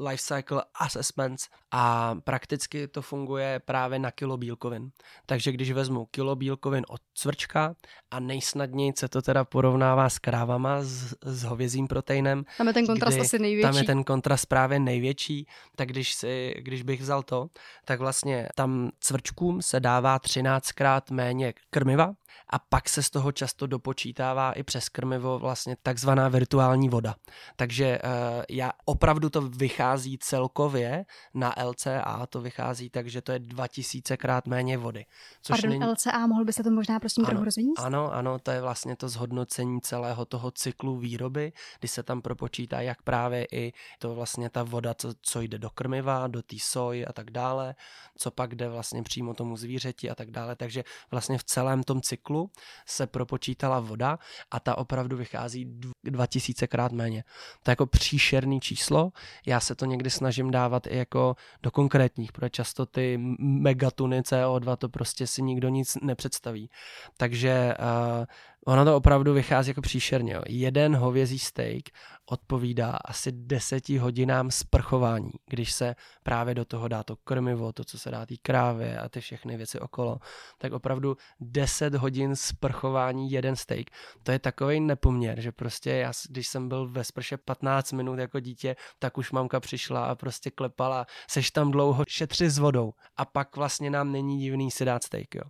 life 0.00 0.22
cycle 0.22 0.64
assessments 0.74 1.48
a 1.70 2.14
prakticky 2.24 2.88
to 2.88 3.02
funguje 3.02 3.60
právě 3.64 3.98
na 3.98 4.10
kilo 4.10 4.36
bílkovin. 4.36 4.90
Takže 5.26 5.52
když 5.52 5.72
vezmu 5.72 6.06
kilo 6.06 6.36
bílkovin 6.36 6.84
od 6.88 7.00
cvrčka 7.14 7.74
a 8.10 8.20
nejsnadněji 8.20 8.92
se 8.96 9.08
to 9.08 9.22
teda 9.22 9.44
porovnává 9.44 10.08
s 10.08 10.18
krávama, 10.18 10.82
s, 10.82 11.14
s 11.22 11.42
hovězím 11.42 11.88
proteinem. 11.88 12.44
Tam 12.58 12.68
je 12.68 12.74
ten 12.74 12.86
kontrast 12.86 13.18
asi 13.18 13.38
největší. 13.38 13.62
Tam 13.62 13.76
je 13.76 13.84
ten 13.84 14.04
kontrast 14.04 14.46
právě 14.46 14.78
největší, 14.78 15.46
tak 15.76 15.88
když, 15.88 16.14
si, 16.14 16.54
když 16.58 16.82
bych 16.82 17.00
vzal 17.00 17.22
to, 17.22 17.48
tak 17.84 18.00
vlastně 18.00 18.48
tam 18.54 18.90
cvrčkům 19.00 19.62
se 19.62 19.80
dává 19.80 20.18
13krát 20.18 21.00
méně 21.10 21.54
krmiva, 21.70 22.12
a 22.50 22.58
pak 22.58 22.88
se 22.88 23.02
z 23.02 23.10
toho 23.10 23.32
často 23.32 23.66
dopočítává 23.66 24.52
i 24.52 24.62
přes 24.62 24.88
krmivo 24.88 25.38
vlastně 25.38 25.76
takzvaná 25.82 26.28
virtuální 26.28 26.88
voda. 26.88 27.14
Takže 27.56 27.98
uh, 28.04 28.10
já 28.50 28.72
opravdu 28.84 29.30
to 29.30 29.40
vychází 29.42 30.18
celkově 30.18 31.04
na 31.34 31.54
LCA, 31.64 32.26
to 32.26 32.40
vychází 32.40 32.90
tak, 32.90 33.06
že 33.08 33.22
to 33.22 33.32
je 33.32 33.38
2000 33.38 34.16
krát 34.16 34.46
méně 34.46 34.78
vody. 34.78 35.06
Což 35.42 35.60
Pardon, 35.60 35.78
není... 35.78 35.92
LCA, 35.92 36.26
mohl 36.26 36.44
by 36.44 36.52
se 36.52 36.62
to 36.62 36.70
možná 36.70 37.00
prosím 37.00 37.24
trochu 37.24 37.44
rozvínit? 37.44 37.78
Ano, 37.78 38.12
ano, 38.12 38.38
to 38.38 38.50
je 38.50 38.60
vlastně 38.60 38.96
to 38.96 39.08
zhodnocení 39.08 39.80
celého 39.80 40.24
toho 40.24 40.50
cyklu 40.50 40.96
výroby, 40.96 41.52
kdy 41.80 41.88
se 41.88 42.02
tam 42.02 42.22
propočítá 42.22 42.80
jak 42.80 43.02
právě 43.02 43.46
i 43.52 43.72
to 43.98 44.14
vlastně 44.14 44.50
ta 44.50 44.62
voda, 44.62 44.94
co, 44.94 45.12
co 45.22 45.40
jde 45.40 45.58
do 45.58 45.70
krmiva, 45.70 46.26
do 46.26 46.42
té 46.42 46.56
soji 46.60 47.06
a 47.06 47.12
tak 47.12 47.30
dále, 47.30 47.74
co 48.16 48.30
pak 48.30 48.54
jde 48.54 48.68
vlastně 48.68 49.02
přímo 49.02 49.34
tomu 49.34 49.56
zvířeti 49.56 50.10
a 50.10 50.14
tak 50.14 50.30
dále. 50.30 50.56
Takže 50.56 50.84
vlastně 51.10 51.38
v 51.38 51.44
celém 51.44 51.82
tom 51.82 52.00
cyklu 52.00 52.21
se 52.86 53.06
propočítala 53.06 53.80
voda 53.80 54.18
a 54.50 54.60
ta 54.60 54.78
opravdu 54.78 55.16
vychází 55.16 55.80
2000 56.04 56.66
krát 56.66 56.92
méně. 56.92 57.24
To 57.62 57.70
je 57.70 57.72
jako 57.72 57.86
příšerný 57.86 58.60
číslo. 58.60 59.12
Já 59.46 59.60
se 59.60 59.74
to 59.74 59.84
někdy 59.84 60.10
snažím 60.10 60.50
dávat 60.50 60.86
i 60.86 60.96
jako 60.96 61.36
do 61.62 61.70
konkrétních, 61.70 62.32
protože 62.32 62.50
často 62.50 62.86
ty 62.86 63.18
megatuny 63.38 64.20
CO2 64.20 64.76
to 64.76 64.88
prostě 64.88 65.26
si 65.26 65.42
nikdo 65.42 65.68
nic 65.68 65.96
nepředstaví. 66.02 66.70
Takže 67.16 67.74
uh, 67.78 68.24
ono 68.66 68.84
to 68.84 68.96
opravdu 68.96 69.34
vychází 69.34 69.70
jako 69.70 69.80
příšerně. 69.80 70.32
Jo. 70.32 70.42
Jeden 70.48 70.96
hovězí 70.96 71.38
steak 71.38 71.82
odpovídá 72.26 72.98
asi 73.04 73.32
deseti 73.32 73.98
hodinám 73.98 74.50
sprchování, 74.50 75.30
když 75.50 75.72
se 75.72 75.94
právě 76.22 76.54
do 76.54 76.64
toho 76.64 76.88
dá 76.88 77.02
to 77.02 77.16
krmivo, 77.16 77.72
to, 77.72 77.84
co 77.84 77.98
se 77.98 78.10
dá 78.10 78.26
té 78.26 78.34
krávě 78.42 78.98
a 78.98 79.08
ty 79.08 79.20
všechny 79.20 79.56
věci 79.56 79.80
okolo, 79.80 80.18
tak 80.58 80.72
opravdu 80.72 81.16
10 81.40 81.94
hodin 81.94 82.36
sprchování 82.36 83.30
jeden 83.30 83.56
steak. 83.56 83.86
To 84.22 84.32
je 84.32 84.38
takový 84.38 84.80
nepoměr, 84.80 85.40
že 85.40 85.52
prostě 85.52 85.90
já, 85.90 86.12
když 86.28 86.48
jsem 86.48 86.68
byl 86.68 86.88
ve 86.88 87.04
sprše 87.04 87.36
15 87.36 87.92
minut 87.92 88.18
jako 88.18 88.40
dítě, 88.40 88.76
tak 88.98 89.18
už 89.18 89.32
mamka 89.32 89.60
přišla 89.60 90.04
a 90.04 90.14
prostě 90.14 90.50
klepala, 90.50 91.06
seš 91.30 91.50
tam 91.50 91.70
dlouho, 91.70 92.04
šetři 92.08 92.50
s 92.50 92.58
vodou 92.58 92.92
a 93.16 93.24
pak 93.24 93.56
vlastně 93.56 93.90
nám 93.90 94.12
není 94.12 94.40
divný 94.40 94.70
si 94.70 94.84
dát 94.84 95.04
steak, 95.04 95.34
jo. 95.34 95.44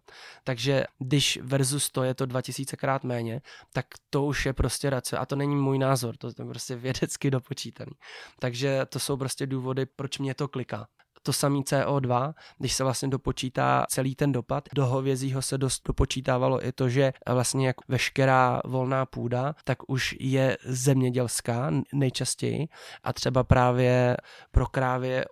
Takže 0.44 0.84
když 0.98 1.38
versus 1.42 1.90
to 1.90 2.02
je 2.02 2.14
to 2.14 2.26
2000 2.26 2.76
krát 2.76 3.01
méně, 3.02 3.40
tak 3.72 3.86
to 4.10 4.24
už 4.24 4.46
je 4.46 4.52
prostě 4.52 4.90
race 4.90 5.18
a 5.18 5.26
to 5.26 5.36
není 5.36 5.56
můj 5.56 5.78
názor, 5.78 6.16
to 6.16 6.26
je 6.26 6.44
prostě 6.48 6.76
vědecky 6.76 7.30
dopočítaný. 7.30 7.92
Takže 8.38 8.86
to 8.88 8.98
jsou 8.98 9.16
prostě 9.16 9.46
důvody, 9.46 9.86
proč 9.86 10.18
mě 10.18 10.34
to 10.34 10.48
kliká 10.48 10.86
to 11.22 11.32
samý 11.32 11.62
CO2, 11.62 12.34
když 12.58 12.72
se 12.72 12.84
vlastně 12.84 13.08
dopočítá 13.08 13.86
celý 13.88 14.14
ten 14.14 14.32
dopad. 14.32 14.68
Do 14.74 14.86
hovězího 14.86 15.42
se 15.42 15.58
dost 15.58 15.82
dopočítávalo 15.86 16.66
i 16.66 16.72
to, 16.72 16.88
že 16.88 17.12
vlastně 17.28 17.66
jak 17.66 17.76
veškerá 17.88 18.60
volná 18.64 19.06
půda, 19.06 19.54
tak 19.64 19.78
už 19.86 20.16
je 20.20 20.58
zemědělská 20.64 21.70
nejčastěji 21.92 22.68
a 23.04 23.12
třeba 23.12 23.44
právě 23.44 24.16
pro 24.50 24.66
krávě 24.66 25.24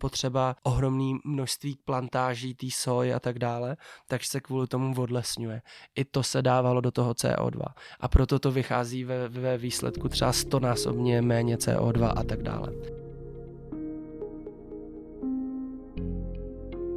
potřeba 0.00 0.56
ohromný 0.62 1.18
množství 1.24 1.78
plantáží, 1.84 2.54
tý 2.54 2.70
soj 2.70 3.14
a 3.14 3.20
tak 3.20 3.38
dále, 3.38 3.76
takže 4.08 4.28
se 4.28 4.40
kvůli 4.40 4.66
tomu 4.66 5.02
odlesňuje. 5.02 5.62
I 5.94 6.04
to 6.04 6.22
se 6.22 6.42
dávalo 6.42 6.80
do 6.80 6.90
toho 6.90 7.12
CO2 7.12 7.62
a 8.00 8.08
proto 8.08 8.38
to 8.38 8.50
vychází 8.50 9.04
ve, 9.04 9.28
ve 9.28 9.58
výsledku 9.58 10.08
třeba 10.08 10.32
stonásobně 10.32 11.22
méně 11.22 11.56
CO2 11.56 12.12
a 12.16 12.24
tak 12.24 12.42
dále. 12.42 13.05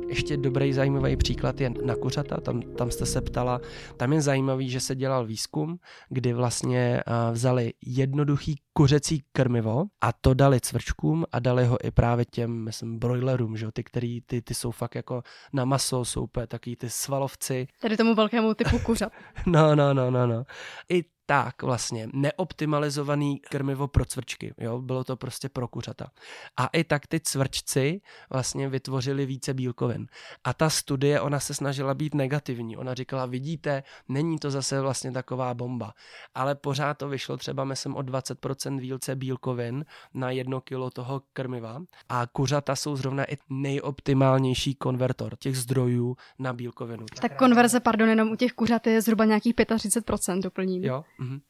Ještě 0.10 0.38
dobrý 0.38 0.74
zajímavý 0.74 1.17
příklad 1.17 1.62
je 1.62 1.69
na 1.69 1.95
kuřata, 1.95 2.41
tam, 2.41 2.62
tam 2.62 2.91
jste 2.91 3.06
se 3.06 3.22
ptala, 3.22 3.62
tam 3.98 4.13
je 4.13 4.22
zajímavý, 4.22 4.69
že 4.69 4.80
se 4.80 4.95
dělal 4.95 5.26
výzkum, 5.26 5.80
kdy 6.10 6.34
vlastně 6.34 7.02
vzali 7.32 7.74
jednoduchý 7.86 8.56
kuřecí 8.74 9.24
krmivo 9.32 9.86
a 10.02 10.13
to 10.13 10.34
dali 10.34 10.60
cvrčkům 10.60 11.26
a 11.32 11.39
dali 11.39 11.65
ho 11.65 11.86
i 11.86 11.91
právě 11.91 12.26
těm, 12.26 12.63
myslím, 12.63 13.00
broilerům, 13.00 13.58
že 13.58 13.72
ty, 13.74 13.84
který, 13.84 14.22
ty, 14.22 14.41
ty 14.41 14.54
jsou 14.54 14.72
fakt 14.72 14.95
jako 14.95 15.22
na 15.54 15.65
maso, 15.65 16.06
jsou 16.06 16.24
úplně 16.24 16.48
takový 16.48 16.76
ty 16.76 16.89
svalovci. 16.89 17.67
Tedy 17.82 17.98
tomu 17.98 18.15
velkému 18.15 18.54
typu 18.54 18.80
kuřat. 18.80 19.12
no, 19.45 19.76
no, 19.76 19.93
no, 19.93 20.12
no, 20.12 20.28
no. 20.28 20.43
I 20.89 21.04
tak 21.30 21.63
vlastně 21.63 22.10
neoptimalizovaný 22.13 23.39
krmivo 23.39 23.88
pro 23.88 24.06
cvrčky, 24.06 24.54
jo, 24.58 24.82
bylo 24.82 25.04
to 25.04 25.15
prostě 25.15 25.50
pro 25.50 25.68
kuřata. 25.68 26.12
A 26.58 26.68
i 26.68 26.84
tak 26.84 27.08
ty 27.08 27.20
cvrčci 27.20 28.02
vlastně 28.30 28.70
vytvořili 28.70 29.26
více 29.26 29.54
bílkovin. 29.54 30.08
A 30.44 30.54
ta 30.54 30.70
studie, 30.70 31.22
ona 31.22 31.39
se 31.39 31.54
snažila 31.54 31.94
být 31.94 32.15
negativní, 32.15 32.78
ona 32.78 32.94
říkala, 32.94 33.26
vidíte, 33.26 33.84
není 34.08 34.39
to 34.39 34.52
zase 34.52 34.82
vlastně 34.82 35.12
taková 35.12 35.54
bomba, 35.54 35.94
ale 36.36 36.56
pořád 36.56 36.98
to 36.98 37.10
vyšlo 37.10 37.38
třeba, 37.38 37.63
myslím, 37.63 37.96
o 37.96 38.00
20% 38.00 38.80
více 38.80 39.15
bílkovin 39.15 39.86
na 40.13 40.32
jedno 40.32 40.62
kilo 40.62 40.89
toho 40.89 41.22
krmiva 41.34 41.82
a 42.10 42.28
kuřata 42.28 42.76
jsou 42.76 42.96
zrovna 42.96 43.24
i 43.32 43.38
nejoptimálnější 43.50 44.76
konvertor 44.76 45.36
těch 45.39 45.58
zdrojů 45.58 46.15
na 46.39 46.54
bílkovinu. 46.54 47.06
Tak 47.22 47.38
konverze, 47.38 47.80
pardon, 47.80 48.10
jenom 48.10 48.32
u 48.32 48.36
těch 48.36 48.54
kuřat 48.54 48.88
je 48.88 49.02
zhruba 49.02 49.26
nějakých 49.26 49.56
35% 49.56 50.42
doplním. 50.42 50.84
Jo, 50.84 51.04
Mm-hmm. 51.20 51.42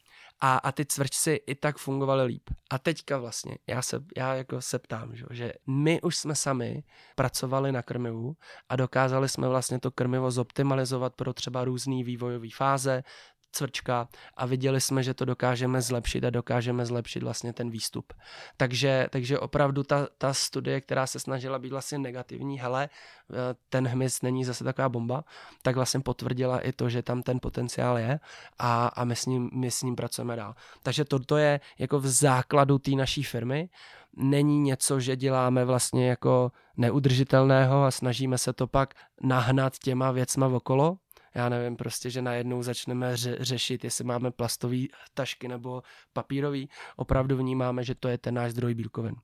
A, 0.41 0.57
a 0.57 0.71
ty 0.71 0.85
cvrčci 0.85 1.31
i 1.47 1.55
tak 1.55 1.77
fungovaly 1.77 2.23
líp. 2.25 2.49
A 2.69 2.79
teďka 2.79 3.17
vlastně, 3.17 3.57
já 3.67 3.81
se, 3.81 4.03
já 4.17 4.35
jako 4.35 4.61
se 4.61 4.79
ptám, 4.79 5.15
že, 5.15 5.25
že 5.31 5.53
my 5.67 6.01
už 6.01 6.17
jsme 6.17 6.35
sami 6.35 6.83
pracovali 7.15 7.71
na 7.71 7.81
krmivu 7.81 8.35
a 8.69 8.75
dokázali 8.75 9.29
jsme 9.29 9.47
vlastně 9.47 9.79
to 9.79 9.91
krmivo 9.91 10.31
zoptimalizovat 10.31 11.15
pro 11.15 11.33
třeba 11.33 11.63
různé 11.63 12.03
vývojové 12.03 12.47
fáze, 12.55 13.03
cvrčka 13.51 14.07
a 14.37 14.45
viděli 14.45 14.81
jsme, 14.81 15.03
že 15.03 15.13
to 15.13 15.25
dokážeme 15.25 15.81
zlepšit 15.81 16.23
a 16.23 16.29
dokážeme 16.29 16.85
zlepšit 16.85 17.23
vlastně 17.23 17.53
ten 17.53 17.69
výstup. 17.69 18.13
Takže, 18.57 19.07
takže 19.09 19.39
opravdu 19.39 19.83
ta, 19.83 20.07
ta 20.17 20.33
studie, 20.33 20.81
která 20.81 21.07
se 21.07 21.19
snažila 21.19 21.59
být 21.59 21.69
vlastně 21.69 21.97
negativní, 21.97 22.59
hele, 22.59 22.89
eh, 22.89 23.35
ten 23.69 23.87
hmyz 23.87 24.21
není 24.21 24.45
zase 24.45 24.63
taková 24.63 24.89
bomba, 24.89 25.23
tak 25.61 25.75
vlastně 25.75 25.99
potvrdila 25.99 26.59
i 26.59 26.71
to, 26.71 26.89
že 26.89 27.03
tam 27.03 27.23
ten 27.23 27.39
potenciál 27.41 27.97
je 27.97 28.19
a, 28.59 28.87
a 28.87 29.03
my, 29.03 29.15
s 29.15 29.25
ním, 29.25 29.49
my 29.53 29.71
s 29.71 29.83
ním 29.83 29.95
pracujeme 29.95 30.35
dál. 30.35 30.55
Takže 30.83 31.05
toto 31.05 31.37
je 31.37 31.59
jako 31.79 31.99
v 31.99 32.07
základu 32.07 32.79
té 32.79 32.91
naší 32.91 33.23
firmy, 33.23 33.69
není 34.17 34.59
něco, 34.59 34.99
že 34.99 35.15
děláme 35.15 35.65
vlastně 35.65 36.09
jako 36.09 36.51
neudržitelného 36.77 37.83
a 37.83 37.91
snažíme 37.91 38.37
se 38.37 38.53
to 38.53 38.67
pak 38.67 38.93
nahnat 39.21 39.77
těma 39.77 40.11
věcma 40.11 40.47
okolo, 40.47 40.97
já 41.35 41.49
nevím, 41.49 41.75
prostě, 41.75 42.09
že 42.09 42.21
najednou 42.21 42.63
začneme 42.63 43.13
ře- 43.13 43.37
řešit, 43.39 43.83
jestli 43.83 44.03
máme 44.03 44.31
plastové 44.31 44.77
tašky 45.13 45.47
nebo 45.47 45.83
papírový, 46.13 46.69
opravdu 46.95 47.37
vnímáme, 47.37 47.83
že 47.83 47.95
to 47.95 48.07
je 48.07 48.17
ten 48.17 48.33
náš 48.33 48.51
zdroj 48.51 48.73
bílkovin. 48.73 49.15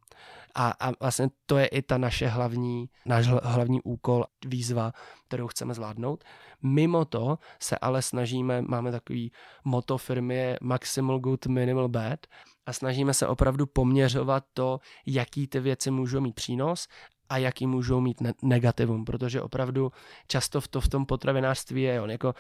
A, 0.56 0.74
a 0.80 0.92
vlastně 1.00 1.28
to 1.46 1.58
je 1.58 1.68
i 1.68 1.82
ta 1.82 1.98
naše 1.98 2.28
hlavní, 2.28 2.90
náš 3.06 3.28
hlavní 3.28 3.82
úkol, 3.82 4.26
výzva, 4.46 4.92
kterou 5.28 5.48
chceme 5.48 5.74
zvládnout. 5.74 6.24
Mimo 6.64 7.06
to 7.06 7.38
se 7.60 7.78
ale 7.78 8.02
snažíme, 8.02 8.62
máme 8.62 8.92
takový 8.92 9.32
moto 9.64 9.98
firmy 9.98 10.56
Maximal 10.62 11.20
Good, 11.20 11.46
Minimal 11.46 11.90
Bad 11.90 12.20
a 12.66 12.74
snažíme 12.74 13.14
se 13.14 13.28
opravdu 13.28 13.66
poměřovat 13.66 14.44
to, 14.54 14.80
jaký 15.06 15.48
ty 15.48 15.60
věci 15.60 15.92
můžou 15.92 16.22
mít 16.22 16.36
přínos 16.36 16.88
a 17.30 17.38
jaký 17.38 17.68
můžou 17.68 18.02
mít 18.02 18.22
ne- 18.22 18.34
negativum, 18.42 19.06
protože 19.06 19.42
opravdu 19.42 19.92
často 20.28 20.62
v, 20.62 20.68
to, 20.68 20.82
v 20.82 20.90
tom 20.90 21.06
potravinářství 21.06 21.82
je, 21.82 22.02
on 22.02 22.12
jako 22.12 22.36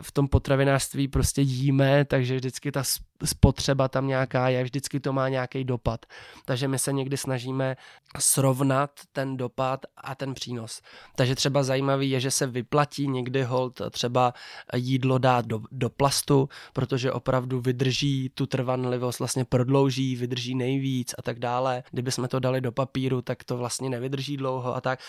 v 0.00 0.12
tom 0.12 0.28
potravinářství 0.28 1.08
prostě 1.08 1.42
jíme, 1.42 2.04
takže 2.04 2.36
vždycky 2.36 2.72
ta 2.72 2.84
spotřeba 3.24 3.88
tam 3.88 4.06
nějaká 4.06 4.48
je, 4.48 4.64
vždycky 4.64 5.00
to 5.00 5.12
má 5.12 5.28
nějaký 5.28 5.64
dopad. 5.64 6.06
Takže 6.44 6.68
my 6.68 6.78
se 6.78 6.92
někdy 6.92 7.16
snažíme 7.16 7.76
srovnat 8.18 8.90
ten 9.12 9.36
dopad 9.36 9.80
a 9.96 10.14
ten 10.14 10.34
přínos. 10.34 10.82
Takže 11.16 11.34
třeba 11.34 11.62
zajímavý 11.62 12.10
je, 12.10 12.20
že 12.20 12.30
se 12.30 12.46
vyplatí 12.46 13.08
někdy 13.08 13.42
hold 13.42 13.80
třeba 13.90 14.34
jídlo 14.74 15.18
dát 15.18 15.46
do, 15.46 15.60
do 15.72 15.90
plastu, 15.90 16.48
protože 16.72 17.12
opravdu 17.12 17.60
vydrží 17.60 18.30
tu 18.34 18.46
trvanlivost, 18.46 19.18
vlastně 19.18 19.44
prodlouží, 19.44 20.16
vydrží 20.16 20.54
nejvíc 20.54 21.14
a 21.18 21.22
tak 21.22 21.38
dále. 21.38 21.82
Kdyby 21.90 22.12
jsme 22.12 22.28
to 22.28 22.40
dali 22.40 22.60
do 22.60 22.72
papíru, 22.72 23.22
tak 23.22 23.44
to 23.44 23.56
vlastně 23.56 23.90
nevydrží 23.90 24.36
dlouho 24.36 24.76
a 24.76 24.80
tak. 24.80 25.00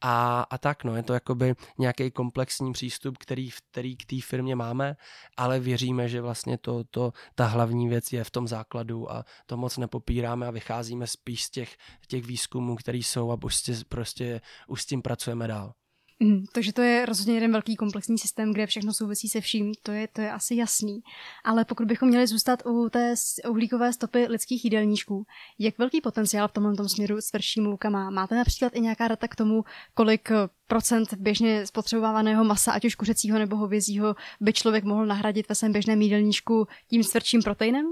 A, 0.00 0.40
a 0.50 0.58
tak, 0.58 0.84
no, 0.84 0.96
je 0.96 1.02
to 1.02 1.12
jakoby 1.12 1.54
nějaký 1.78 2.10
komplexní 2.10 2.72
přístup, 2.72 3.18
který, 3.18 3.50
který 3.70 3.96
k 3.96 4.06
té 4.06 4.16
firmě 4.22 4.56
máme, 4.56 4.96
ale 5.36 5.60
věříme, 5.60 6.08
že 6.08 6.20
vlastně 6.20 6.58
to, 6.58 6.84
to, 6.90 7.12
ta 7.34 7.46
hlavní 7.46 7.88
věc 7.88 8.12
je 8.12 8.24
v 8.24 8.30
tom 8.30 8.48
základu 8.48 9.12
a 9.12 9.24
to 9.46 9.56
moc 9.56 9.76
nepopíráme 9.76 10.46
a 10.46 10.50
vycházíme 10.50 11.06
spíš 11.06 11.44
z 11.44 11.50
těch, 11.50 11.76
těch 12.08 12.26
výzkumů, 12.26 12.76
které 12.76 12.98
jsou 12.98 13.30
a 13.30 13.36
prostě, 13.36 13.74
prostě 13.88 14.40
už 14.68 14.82
s 14.82 14.86
tím 14.86 15.02
pracujeme 15.02 15.48
dál. 15.48 15.74
Mm, 16.20 16.44
takže 16.52 16.72
to 16.72 16.82
je 16.82 17.06
rozhodně 17.06 17.34
jeden 17.34 17.52
velký 17.52 17.76
komplexní 17.76 18.18
systém, 18.18 18.52
kde 18.52 18.66
všechno 18.66 18.92
souvisí 18.92 19.28
se 19.28 19.40
vším, 19.40 19.72
to 19.82 19.92
je, 19.92 20.08
to 20.08 20.20
je 20.20 20.32
asi 20.32 20.54
jasný. 20.54 21.00
Ale 21.44 21.64
pokud 21.64 21.86
bychom 21.86 22.08
měli 22.08 22.26
zůstat 22.26 22.62
u 22.66 22.88
té 22.88 23.14
uhlíkové 23.48 23.92
stopy 23.92 24.26
lidských 24.26 24.64
jídelníčků, 24.64 25.26
jak 25.58 25.78
velký 25.78 26.00
potenciál 26.00 26.48
v 26.48 26.52
tomhle 26.52 26.76
tom 26.76 26.88
směru 26.88 27.20
svrší 27.20 27.60
mouka 27.60 27.90
má? 27.90 28.10
Máte 28.10 28.34
například 28.34 28.76
i 28.76 28.80
nějaká 28.80 29.08
data 29.08 29.28
k 29.28 29.36
tomu, 29.36 29.64
kolik 29.94 30.30
procent 30.66 31.14
běžně 31.14 31.66
spotřebovávaného 31.66 32.44
masa, 32.44 32.72
ať 32.72 32.84
už 32.84 32.94
kuřecího 32.94 33.38
nebo 33.38 33.56
hovězího, 33.56 34.16
by 34.40 34.52
člověk 34.52 34.84
mohl 34.84 35.06
nahradit 35.06 35.48
ve 35.48 35.54
svém 35.54 35.72
běžném 35.72 36.02
jídelníčku 36.02 36.66
tím 36.88 37.02
svrčím 37.02 37.42
proteinem? 37.42 37.86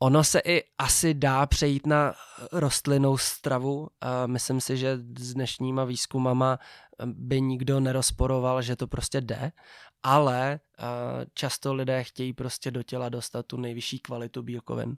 Ono 0.00 0.24
se 0.24 0.40
i 0.44 0.62
asi 0.78 1.14
dá 1.14 1.46
přejít 1.46 1.86
na 1.86 2.14
rostlinnou 2.52 3.18
stravu. 3.18 3.88
Myslím 4.26 4.60
si, 4.60 4.76
že 4.76 4.96
s 5.18 5.34
dnešníma 5.34 5.84
výzkumama 5.84 6.58
by 7.04 7.40
nikdo 7.40 7.80
nerozporoval, 7.80 8.62
že 8.62 8.76
to 8.76 8.86
prostě 8.86 9.20
jde, 9.20 9.52
ale 10.02 10.60
často 11.34 11.74
lidé 11.74 12.04
chtějí 12.04 12.32
prostě 12.32 12.70
do 12.70 12.82
těla 12.82 13.08
dostat 13.08 13.46
tu 13.46 13.56
nejvyšší 13.56 13.98
kvalitu 13.98 14.42
bílkovin. 14.42 14.96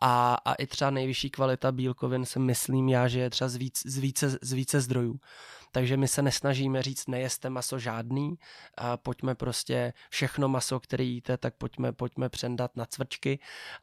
A, 0.00 0.34
a 0.44 0.54
i 0.54 0.66
třeba 0.66 0.90
nejvyšší 0.90 1.30
kvalita 1.30 1.72
bílkovin 1.72 2.24
si 2.24 2.38
myslím 2.38 2.88
já, 2.88 3.08
že 3.08 3.20
je 3.20 3.30
třeba 3.30 3.48
z, 3.48 3.56
víc, 3.56 3.82
z, 3.86 3.98
více, 3.98 4.38
z 4.42 4.52
více 4.52 4.80
zdrojů. 4.80 5.20
Takže 5.74 5.96
my 5.96 6.08
se 6.08 6.22
nesnažíme 6.22 6.82
říct, 6.82 7.08
nejeste 7.08 7.50
maso 7.50 7.78
žádný, 7.78 8.38
a 8.78 8.96
pojďme 8.96 9.34
prostě 9.34 9.92
všechno 10.10 10.48
maso, 10.48 10.80
které 10.80 11.04
jíte, 11.04 11.36
tak 11.36 11.54
pojďme, 11.54 11.92
pojďme 11.92 12.28
přendat 12.28 12.76
na 12.76 12.86
cvrčky, 12.86 13.38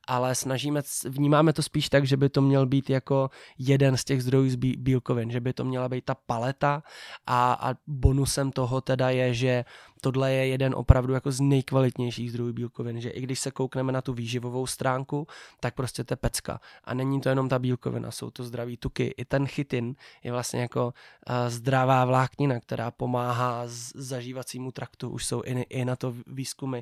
ale 0.08 0.36
snažíme, 0.36 0.82
vnímáme 1.10 1.54
to 1.54 1.64
spíš 1.64 1.90
tak, 1.90 2.08
že 2.08 2.18
by 2.18 2.30
to 2.30 2.42
měl 2.42 2.66
být 2.66 2.90
jako 2.90 3.30
jeden 3.58 3.98
z 3.98 4.04
těch 4.04 4.24
zdrojů 4.24 4.50
z 4.50 4.56
bílkovin, 4.56 5.32
že 5.32 5.40
by 5.40 5.54
to 5.54 5.64
měla 5.64 5.90
být 5.90 6.06
ta 6.06 6.16
paleta. 6.16 6.84
A, 7.28 7.54
a 7.54 7.76
bonusem 7.88 8.52
toho 8.52 8.82
teda 8.82 9.10
je, 9.10 9.34
že 9.34 9.66
tohle 10.02 10.34
je 10.34 10.48
jeden 10.48 10.76
opravdu 10.76 11.14
jako 11.14 11.32
z 11.32 11.42
nejkvalitnějších 11.42 12.30
zdrojů 12.32 12.54
bílkovin, 12.54 13.02
že 13.02 13.10
i 13.10 13.22
když 13.22 13.40
se 13.40 13.52
koukneme 13.52 13.92
na 13.92 14.02
tu 14.02 14.14
výživovou 14.14 14.68
stránku, 14.68 15.28
tak 15.60 15.76
prostě 15.76 16.04
to 16.04 16.14
je 16.14 16.18
pecka. 16.18 16.60
A 16.84 16.94
není 16.94 17.22
to 17.22 17.30
jenom 17.30 17.50
ta 17.50 17.60
bílkovina, 17.60 18.12
jsou 18.12 18.30
to 18.30 18.44
zdraví 18.44 18.78
tuky. 18.78 19.14
I 19.18 19.26
ten 19.26 19.48
chytin 19.48 19.96
je 20.24 20.32
vlastně 20.32 20.62
jako 20.62 20.86
uh, 20.86 21.36
zdravá 21.48 22.06
vláknina, 22.06 22.60
která 22.60 22.92
pomáhá 22.92 23.68
z 23.68 23.92
zažívacímu 23.96 24.72
traktu, 24.72 25.10
už 25.10 25.26
jsou 25.26 25.42
i, 25.46 25.62
i 25.62 25.86
na 25.86 25.96
to 25.96 26.16
výzkumy. 26.28 26.80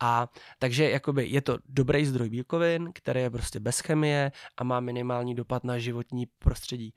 A 0.00 0.28
takže 0.58 0.90
jakoby 0.90 1.28
je 1.28 1.40
to 1.40 1.58
dobrý 1.68 2.06
zdroj 2.06 2.28
bílkovin, 2.28 2.90
který 2.94 3.20
je 3.20 3.30
prostě 3.30 3.60
bez 3.60 3.80
chemie 3.80 4.32
a 4.56 4.64
má 4.64 4.80
minimální 4.80 5.34
dopad 5.34 5.64
na 5.64 5.78
životní 5.78 6.26
prostředí. 6.26 6.94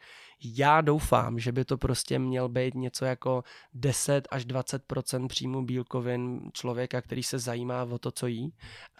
Já 0.54 0.82
doufám, 0.82 1.40
že 1.40 1.52
by 1.52 1.66
to 1.66 1.78
prostě 1.78 2.20
měl 2.20 2.50
být 2.50 2.76
něco 2.76 3.06
jako 3.06 3.44
10 3.74 4.28
až 4.32 4.46
20% 4.46 5.28
příjmu 5.28 5.66
bílkovin 5.66 6.50
člověka, 6.54 7.02
který 7.02 7.24
se 7.24 7.40
zajímá 7.40 7.84
o 7.84 7.98
to, 7.98 8.12
co 8.12 8.28
jí. 8.28 8.54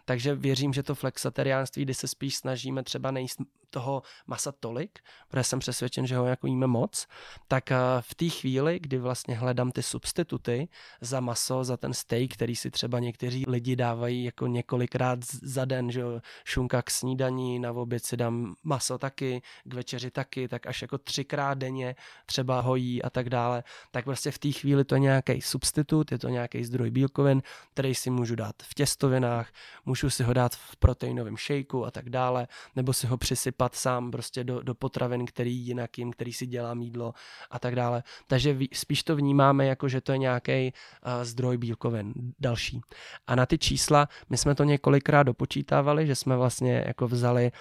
Takže 0.06 0.36
věřím, 0.36 0.74
že 0.74 0.84
to 0.84 0.96
flexatariánství, 0.96 1.84
kdy 1.84 1.94
se 1.94 2.08
spíš 2.08 2.36
snažíme 2.36 2.84
třeba 2.84 3.12
nejíst 3.12 3.42
toho 3.70 4.02
masa 4.28 4.52
tolik, 4.52 5.00
protože 5.28 5.44
jsem 5.44 5.60
přesvědčen, 5.60 6.08
že 6.08 6.18
ho 6.18 6.26
jako 6.26 6.48
jíme 6.48 6.68
moc, 6.68 7.08
tak 7.48 7.72
eh, 7.72 7.78
v 8.02 8.16
té 8.16 8.30
chvíli, 8.30 8.80
kdy 8.80 8.98
vlastně 8.98 9.36
hledám 9.36 9.72
ty 9.72 9.84
substituty 9.84 10.68
za 11.02 11.20
maso, 11.20 11.64
za 11.64 11.78
ten 11.78 11.94
steak, 11.94 12.32
který 12.34 12.56
si 12.56 12.72
třeba 12.72 13.00
někteří 13.00 13.44
lidi 13.48 13.76
dávají 13.76 14.24
jako 14.24 14.48
několikrát 14.48 15.20
za 15.42 15.66
den, 15.66 15.92
že 15.92 16.04
šunka 16.46 16.82
k 16.82 16.92
snídaní, 16.92 17.60
na 17.60 17.72
oběd 17.72 18.06
si 18.06 18.18
dám 18.18 18.56
maso 18.64 18.98
taky, 18.98 19.42
k 19.64 19.74
večeři 19.74 20.12
taky, 20.12 20.48
tak 20.48 20.68
až 20.68 20.82
jako 20.82 20.98
třikrát 20.98 21.58
denně 21.58 21.96
třeba 22.26 22.62
hojí 22.62 23.04
a 23.04 23.10
tak 23.10 23.30
dále, 23.30 23.64
tak 23.92 24.06
prostě 24.06 24.32
v 24.32 24.40
té 24.40 24.52
chvíli 24.52 24.84
to 24.86 24.96
je 24.96 25.00
nějaký 25.00 25.42
substitut, 25.42 26.12
je 26.12 26.20
to 26.20 26.30
nějaký 26.30 26.64
zdroj 26.64 26.92
bílkovin, 26.92 27.42
který 27.74 27.96
si 27.96 28.10
můžu 28.10 28.36
dát 28.36 28.56
v 28.64 28.74
těstovinách, 28.74 29.52
můžu 29.86 30.10
si 30.10 30.24
ho 30.24 30.34
dát 30.34 30.56
v 30.56 30.76
proteinovém 30.76 31.38
šejku 31.38 31.86
a 31.86 31.92
tak 31.92 32.10
dále, 32.10 32.48
nebo 32.76 32.94
si 32.94 33.08
ho 33.08 33.18
přisypat 33.18 33.55
sypat 33.56 33.76
sám 33.76 34.12
prostě 34.12 34.44
do, 34.44 34.62
do 34.62 34.76
potravin, 34.76 35.26
který 35.26 35.56
jinak 35.56 35.98
jim, 35.98 36.12
který 36.12 36.34
si 36.34 36.48
dělá 36.48 36.74
mídlo 36.74 37.14
a 37.52 37.60
tak 37.60 37.76
dále. 37.76 38.04
Takže 38.28 38.58
spíš 38.74 39.04
to 39.04 39.16
vnímáme 39.16 39.66
jako, 39.66 39.88
že 39.88 40.02
to 40.02 40.12
je 40.12 40.18
nějaký 40.18 40.74
uh, 40.74 41.24
zdroj 41.24 41.58
bílkovin 41.58 42.14
další. 42.40 42.82
A 43.28 43.36
na 43.36 43.46
ty 43.46 43.58
čísla, 43.58 44.08
my 44.30 44.38
jsme 44.38 44.56
to 44.56 44.64
několikrát 44.64 45.24
dopočítávali, 45.24 46.08
že 46.08 46.16
jsme 46.16 46.38
vlastně 46.38 46.84
jako 46.88 47.08
vzali 47.08 47.52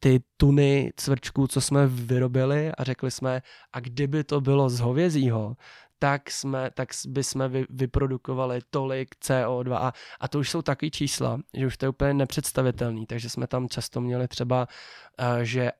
ty 0.00 0.20
tuny 0.36 0.92
cvrčků, 0.96 1.46
co 1.46 1.60
jsme 1.60 1.86
vyrobili 1.86 2.72
a 2.72 2.84
řekli 2.84 3.10
jsme, 3.10 3.42
a 3.72 3.80
kdyby 3.80 4.24
to 4.24 4.40
bylo 4.40 4.70
z 4.70 4.80
hovězího, 4.80 5.56
tak, 6.02 6.30
jsme, 6.30 6.70
tak 6.74 6.88
by 7.08 7.24
jsme 7.24 7.48
vy, 7.48 7.66
vyprodukovali 7.70 8.60
tolik 8.70 9.14
CO2 9.24 9.74
a, 9.74 9.92
a 10.20 10.28
to 10.28 10.38
už 10.38 10.50
jsou 10.50 10.62
taky 10.62 10.90
čísla, 10.90 11.38
že 11.54 11.66
už 11.66 11.76
to 11.76 11.84
je 11.84 11.88
úplně 11.88 12.14
nepředstavitelný, 12.14 13.06
takže 13.06 13.28
jsme 13.28 13.46
tam 13.46 13.68
často 13.68 14.00
měli 14.00 14.28
třeba, 14.28 14.68
uh, 15.20 15.42
že 15.42 15.72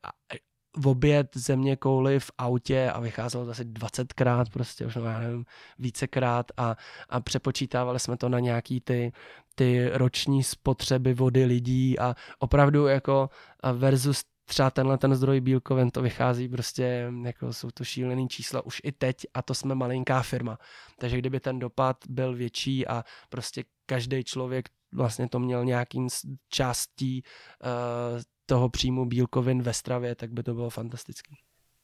v 0.76 0.88
oběd 0.88 1.26
země 1.34 1.76
kouly 1.76 2.20
v 2.20 2.30
autě 2.38 2.90
a 2.90 3.00
vycházelo 3.00 3.50
asi 3.50 3.64
20krát, 3.64 4.44
prostě 4.52 4.86
už 4.86 4.96
já 4.96 5.18
nevím, 5.18 5.44
vícekrát 5.78 6.52
a, 6.56 6.76
a 7.08 7.20
přepočítávali 7.20 8.00
jsme 8.00 8.16
to 8.16 8.28
na 8.28 8.38
nějaký 8.38 8.80
ty, 8.80 9.12
ty 9.54 9.90
roční 9.92 10.42
spotřeby 10.42 11.14
vody 11.14 11.44
lidí 11.44 11.98
a 11.98 12.14
opravdu 12.38 12.86
jako 12.86 13.30
versus 13.72 14.24
třeba 14.52 14.70
tenhle 14.70 14.98
ten 14.98 15.14
zdroj 15.14 15.40
bílkovin, 15.40 15.90
to 15.90 16.02
vychází 16.02 16.48
prostě, 16.48 17.12
jako 17.24 17.52
jsou 17.52 17.70
to 17.70 17.84
šílený 17.84 18.28
čísla 18.28 18.66
už 18.66 18.80
i 18.84 18.92
teď 18.92 19.16
a 19.34 19.42
to 19.42 19.54
jsme 19.54 19.74
malinká 19.74 20.22
firma. 20.22 20.58
Takže 20.98 21.18
kdyby 21.18 21.40
ten 21.40 21.58
dopad 21.58 21.96
byl 22.08 22.34
větší 22.34 22.86
a 22.86 23.04
prostě 23.28 23.64
každý 23.86 24.24
člověk 24.24 24.68
vlastně 24.94 25.28
to 25.28 25.38
měl 25.38 25.64
nějakým 25.64 26.08
částí 26.48 27.22
uh, 27.22 28.22
toho 28.46 28.68
příjmu 28.68 29.06
bílkovin 29.06 29.62
ve 29.62 29.72
stravě, 29.72 30.14
tak 30.14 30.32
by 30.32 30.42
to 30.42 30.54
bylo 30.54 30.70
fantastické. 30.70 31.34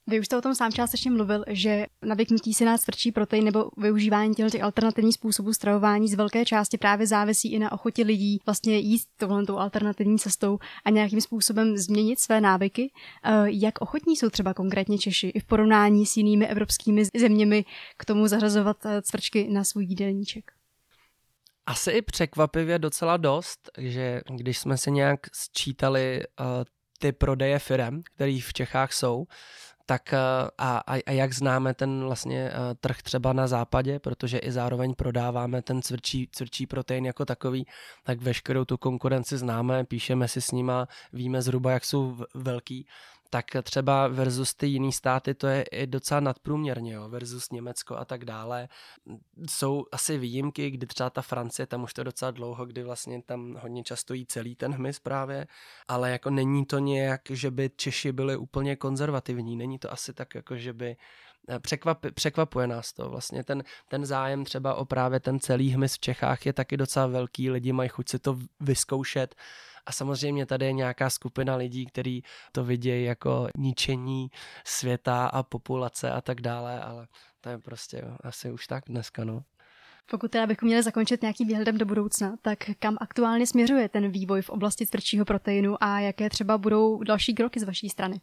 Vy 0.08 0.20
už 0.20 0.26
jste 0.26 0.36
o 0.36 0.40
tom 0.40 0.54
sám 0.54 0.72
částečně 0.72 1.10
mluvil, 1.10 1.44
že 1.48 1.86
navyknutí 2.02 2.54
si 2.54 2.64
na 2.64 2.78
tvrdší 2.78 3.12
protein 3.12 3.44
nebo 3.44 3.70
využívání 3.76 4.34
těch 4.34 4.62
alternativních 4.62 5.14
způsobů 5.14 5.52
stravování 5.52 6.08
z 6.08 6.14
velké 6.14 6.44
části 6.44 6.78
právě 6.78 7.06
závisí 7.06 7.52
i 7.52 7.58
na 7.58 7.72
ochotě 7.72 8.02
lidí 8.02 8.40
vlastně 8.46 8.76
jíst 8.76 9.08
tohle 9.16 9.44
alternativní 9.56 10.18
cestou 10.18 10.58
a 10.84 10.90
nějakým 10.90 11.20
způsobem 11.20 11.76
změnit 11.76 12.20
své 12.20 12.40
návyky. 12.40 12.92
Eh, 13.24 13.30
jak 13.46 13.80
ochotní 13.80 14.16
jsou 14.16 14.30
třeba 14.30 14.54
konkrétně 14.54 14.98
Češi 14.98 15.28
i 15.28 15.40
v 15.40 15.44
porovnání 15.44 16.06
s 16.06 16.16
jinými 16.16 16.46
evropskými 16.46 17.04
zeměmi 17.16 17.64
k 17.96 18.04
tomu 18.04 18.26
zařazovat 18.26 18.86
eh, 18.86 19.02
cvrčky 19.02 19.48
na 19.48 19.64
svůj 19.64 19.84
jídelníček? 19.84 20.52
Asi 21.66 21.90
i 21.90 22.02
překvapivě 22.02 22.78
docela 22.78 23.16
dost, 23.16 23.70
že 23.78 24.20
když 24.30 24.58
jsme 24.58 24.76
si 24.76 24.90
nějak 24.90 25.20
sčítali 25.32 26.22
uh, 26.40 26.46
ty 26.98 27.12
prodeje 27.12 27.58
firem, 27.58 28.02
které 28.02 28.38
v 28.42 28.52
Čechách 28.52 28.92
jsou, 28.92 29.26
tak 29.88 30.12
eh, 30.12 30.18
a, 30.58 30.78
a, 30.86 31.00
a 31.06 31.10
jak 31.12 31.32
známe 31.32 31.74
ten 31.74 32.04
vlastně 32.04 32.50
uh, 32.50 32.74
trh 32.80 33.02
třeba 33.02 33.32
na 33.32 33.46
západě, 33.46 33.98
protože 33.98 34.38
i 34.38 34.52
zároveň 34.52 34.94
prodáváme 34.94 35.62
ten 35.62 35.82
cvrčí, 35.82 36.28
cvrčí 36.32 36.66
protein 36.66 37.06
jako 37.06 37.24
takový, 37.24 37.66
tak 38.04 38.20
veškerou 38.20 38.64
tu 38.64 38.76
konkurenci 38.76 39.38
známe, 39.38 39.84
píšeme 39.84 40.28
si 40.28 40.40
s 40.40 40.50
nima, 40.50 40.88
víme 41.12 41.42
zhruba, 41.42 41.70
jak 41.70 41.84
jsou 41.84 42.16
velký 42.34 42.86
tak 43.30 43.44
třeba 43.62 44.08
versus 44.08 44.54
ty 44.54 44.66
jiný 44.66 44.92
státy 44.92 45.34
to 45.34 45.46
je 45.46 45.62
i 45.62 45.86
docela 45.86 46.20
nadprůměrně, 46.20 46.92
jo, 46.92 47.08
versus 47.08 47.50
Německo 47.50 47.96
a 47.96 48.04
tak 48.04 48.24
dále. 48.24 48.68
Jsou 49.50 49.86
asi 49.92 50.18
výjimky, 50.18 50.70
kdy 50.70 50.86
třeba 50.86 51.10
ta 51.10 51.22
Francie, 51.22 51.66
tam 51.66 51.82
už 51.82 51.94
to 51.94 52.00
je 52.00 52.04
docela 52.04 52.30
dlouho, 52.30 52.66
kdy 52.66 52.82
vlastně 52.82 53.22
tam 53.22 53.56
hodně 53.60 53.84
často 53.84 54.14
jí 54.14 54.26
celý 54.26 54.54
ten 54.54 54.72
hmyz 54.72 54.98
právě, 54.98 55.46
ale 55.88 56.10
jako 56.10 56.30
není 56.30 56.66
to 56.66 56.78
nějak, 56.78 57.20
že 57.30 57.50
by 57.50 57.70
Češi 57.76 58.12
byli 58.12 58.36
úplně 58.36 58.76
konzervativní, 58.76 59.56
není 59.56 59.78
to 59.78 59.92
asi 59.92 60.12
tak 60.12 60.34
jako, 60.34 60.56
že 60.56 60.72
by 60.72 60.96
eh, 61.48 61.60
Překvap, 61.60 62.06
překvapuje 62.14 62.66
nás 62.66 62.92
to. 62.92 63.10
Vlastně 63.10 63.44
ten, 63.44 63.64
ten 63.88 64.06
zájem 64.06 64.44
třeba 64.44 64.74
o 64.74 64.84
právě 64.84 65.20
ten 65.20 65.40
celý 65.40 65.70
hmyz 65.70 65.94
v 65.94 66.00
Čechách 66.00 66.46
je 66.46 66.52
taky 66.52 66.76
docela 66.76 67.06
velký, 67.06 67.50
lidi 67.50 67.72
mají 67.72 67.88
chuť 67.88 68.08
si 68.08 68.18
to 68.18 68.38
vyzkoušet 68.60 69.34
a 69.88 69.92
samozřejmě 69.92 70.46
tady 70.46 70.66
je 70.66 70.72
nějaká 70.72 71.10
skupina 71.10 71.56
lidí, 71.56 71.86
kteří 71.86 72.22
to 72.52 72.64
vidějí 72.64 73.04
jako 73.04 73.48
ničení 73.56 74.30
světa 74.64 75.26
a 75.26 75.42
populace 75.42 76.10
a 76.10 76.20
tak 76.20 76.40
dále, 76.40 76.80
ale 76.80 77.08
to 77.40 77.48
je 77.48 77.58
prostě 77.58 78.04
asi 78.20 78.52
už 78.52 78.66
tak 78.66 78.84
dneska, 78.86 79.24
no. 79.24 79.42
Pokud 80.10 80.30
teda 80.30 80.46
bychom 80.46 80.66
měli 80.66 80.82
zakončit 80.82 81.22
nějaký 81.22 81.44
výhledem 81.44 81.78
do 81.78 81.86
budoucna, 81.86 82.36
tak 82.42 82.58
kam 82.78 82.96
aktuálně 83.00 83.46
směřuje 83.46 83.88
ten 83.88 84.10
vývoj 84.10 84.42
v 84.42 84.50
oblasti 84.50 84.86
tvrdšího 84.86 85.24
proteinu 85.24 85.76
a 85.80 86.00
jaké 86.00 86.30
třeba 86.30 86.58
budou 86.58 87.02
další 87.02 87.34
kroky 87.34 87.60
z 87.60 87.62
vaší 87.62 87.88
strany? 87.88 88.20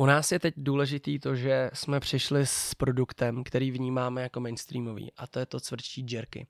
U 0.00 0.06
nás 0.06 0.32
je 0.32 0.38
teď 0.38 0.54
důležitý 0.56 1.18
to, 1.18 1.34
že 1.34 1.70
jsme 1.72 2.00
přišli 2.00 2.46
s 2.46 2.74
produktem, 2.74 3.44
který 3.44 3.70
vnímáme 3.70 4.22
jako 4.22 4.40
mainstreamový 4.40 5.12
a 5.16 5.26
to 5.26 5.38
je 5.38 5.46
to 5.46 5.60
cvrčí 5.60 6.06
jerky 6.10 6.46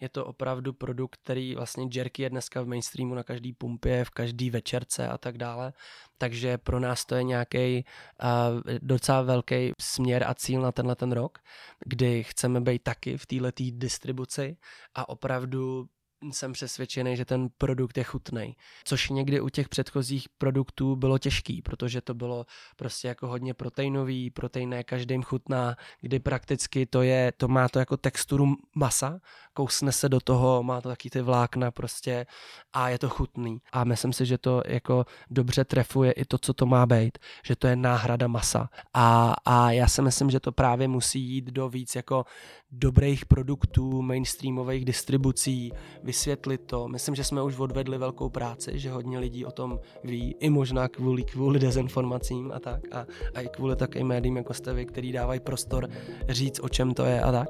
je 0.00 0.08
to 0.08 0.26
opravdu 0.26 0.72
produkt, 0.72 1.16
který 1.16 1.54
vlastně 1.54 1.88
jerky 1.92 2.22
je 2.22 2.30
dneska 2.30 2.62
v 2.62 2.66
mainstreamu 2.66 3.14
na 3.14 3.22
každý 3.22 3.52
pumpě, 3.52 4.04
v 4.04 4.10
každý 4.10 4.50
večerce 4.50 5.08
a 5.08 5.18
tak 5.18 5.38
dále. 5.38 5.72
Takže 6.18 6.58
pro 6.58 6.80
nás 6.80 7.04
to 7.04 7.14
je 7.14 7.22
nějaký 7.22 7.84
uh, 8.22 8.60
docela 8.78 9.22
velký 9.22 9.72
směr 9.80 10.24
a 10.26 10.34
cíl 10.34 10.60
na 10.60 10.72
tenhle 10.72 10.96
ten 10.96 11.12
rok, 11.12 11.38
kdy 11.86 12.24
chceme 12.24 12.60
být 12.60 12.82
taky 12.82 13.16
v 13.18 13.26
této 13.26 13.62
distribuci 13.70 14.56
a 14.94 15.08
opravdu 15.08 15.88
jsem 16.32 16.52
přesvědčený, 16.52 17.16
že 17.16 17.24
ten 17.24 17.48
produkt 17.58 17.98
je 17.98 18.04
chutný. 18.04 18.56
Což 18.84 19.08
někdy 19.08 19.40
u 19.40 19.48
těch 19.48 19.68
předchozích 19.68 20.28
produktů 20.38 20.96
bylo 20.96 21.18
těžký, 21.18 21.62
protože 21.62 22.00
to 22.00 22.14
bylo 22.14 22.46
prostě 22.76 23.08
jako 23.08 23.28
hodně 23.28 23.54
proteinový, 23.54 24.30
protein 24.30 24.74
každým 24.84 25.22
chutná, 25.22 25.76
kdy 26.00 26.18
prakticky 26.18 26.86
to 26.86 27.02
je, 27.02 27.32
to 27.36 27.48
má 27.48 27.68
to 27.68 27.78
jako 27.78 27.96
texturu 27.96 28.54
masa, 28.74 29.20
kousne 29.52 29.92
se 29.92 30.08
do 30.08 30.20
toho, 30.20 30.62
má 30.62 30.80
to 30.80 30.88
taky 30.88 31.10
ty 31.10 31.22
vlákna 31.22 31.70
prostě 31.70 32.26
a 32.72 32.88
je 32.88 32.98
to 32.98 33.08
chutný. 33.08 33.58
A 33.72 33.84
myslím 33.84 34.12
si, 34.12 34.26
že 34.26 34.38
to 34.38 34.62
jako 34.66 35.06
dobře 35.30 35.64
trefuje 35.64 36.12
i 36.12 36.24
to, 36.24 36.38
co 36.38 36.52
to 36.52 36.66
má 36.66 36.86
být, 36.86 37.18
že 37.46 37.56
to 37.56 37.66
je 37.66 37.76
náhrada 37.76 38.26
masa. 38.26 38.68
A, 38.94 39.34
a 39.44 39.70
já 39.70 39.88
si 39.88 40.02
myslím, 40.02 40.30
že 40.30 40.40
to 40.40 40.52
právě 40.52 40.88
musí 40.88 41.20
jít 41.20 41.44
do 41.44 41.68
víc 41.68 41.94
jako 41.94 42.24
dobrých 42.70 43.26
produktů, 43.26 44.02
mainstreamových 44.02 44.84
distribucí, 44.84 45.72
vysvětlit 46.14 46.60
to. 46.66 46.88
Myslím, 46.88 47.14
že 47.14 47.24
jsme 47.24 47.42
už 47.42 47.58
odvedli 47.58 47.98
velkou 47.98 48.28
práci, 48.28 48.78
že 48.78 48.90
hodně 48.90 49.18
lidí 49.18 49.44
o 49.44 49.50
tom 49.50 49.80
ví, 50.04 50.36
i 50.40 50.50
možná 50.50 50.88
kvůli, 50.88 51.24
kvůli 51.24 51.58
dezinformacím 51.58 52.52
a 52.54 52.60
tak. 52.60 52.80
A, 52.92 53.06
a 53.34 53.40
i 53.40 53.48
kvůli 53.48 53.76
takovým 53.76 54.06
médiím 54.06 54.36
jako 54.36 54.54
jste 54.54 54.74
vy, 54.74 54.86
který 54.86 55.12
dávají 55.12 55.40
prostor 55.40 55.88
říct, 56.28 56.60
o 56.62 56.68
čem 56.68 56.94
to 56.94 57.04
je 57.04 57.20
a 57.20 57.32
tak. 57.32 57.48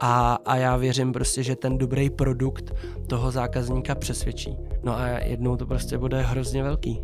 A, 0.00 0.38
a 0.44 0.56
já 0.56 0.76
věřím 0.76 1.12
prostě, 1.12 1.42
že 1.42 1.56
ten 1.56 1.78
dobrý 1.78 2.10
produkt 2.10 2.74
toho 3.06 3.30
zákazníka 3.30 3.94
přesvědčí. 3.94 4.56
No 4.84 4.96
a 4.96 5.08
jednou 5.08 5.56
to 5.56 5.66
prostě 5.66 5.98
bude 5.98 6.22
hrozně 6.22 6.62
velký. 6.62 7.02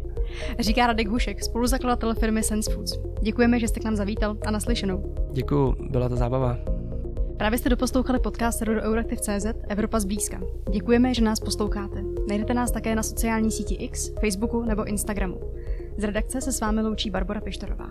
Říká 0.59 0.87
Radek 0.87 1.09
Hušek, 1.09 1.45
spoluzakladatel 1.45 2.15
firmy 2.15 2.43
Sense 2.43 2.71
Foods. 2.71 2.93
Děkujeme, 3.23 3.61
že 3.61 3.69
jste 3.69 3.81
k 3.81 3.85
nám 3.85 3.97
zavítal 3.97 4.37
a 4.47 4.51
naslyšenou. 4.51 5.15
Děkuju, 5.33 5.77
byla 5.91 6.09
to 6.09 6.17
zábava. 6.17 6.80
Právě 7.41 7.59
jste 7.59 7.69
doposlouchali 7.69 8.19
podcast 8.19 8.63
do 8.63 8.73
Euraktiv.cz 8.73 9.47
Evropa 9.69 10.01
zblízka. 10.01 10.41
Děkujeme, 10.71 11.15
že 11.15 11.23
nás 11.23 11.41
posloucháte. 11.41 12.03
Najdete 12.29 12.55
nás 12.55 12.71
také 12.71 12.95
na 12.95 13.03
sociální 13.03 13.51
síti 13.51 13.75
X, 13.75 14.11
Facebooku 14.21 14.63
nebo 14.63 14.85
Instagramu. 14.85 15.41
Z 15.97 16.05
redakce 16.05 16.41
se 16.41 16.53
s 16.53 16.61
vámi 16.61 16.83
loučí 16.83 17.11
Barbara 17.11 17.41
Pištorová. 17.41 17.91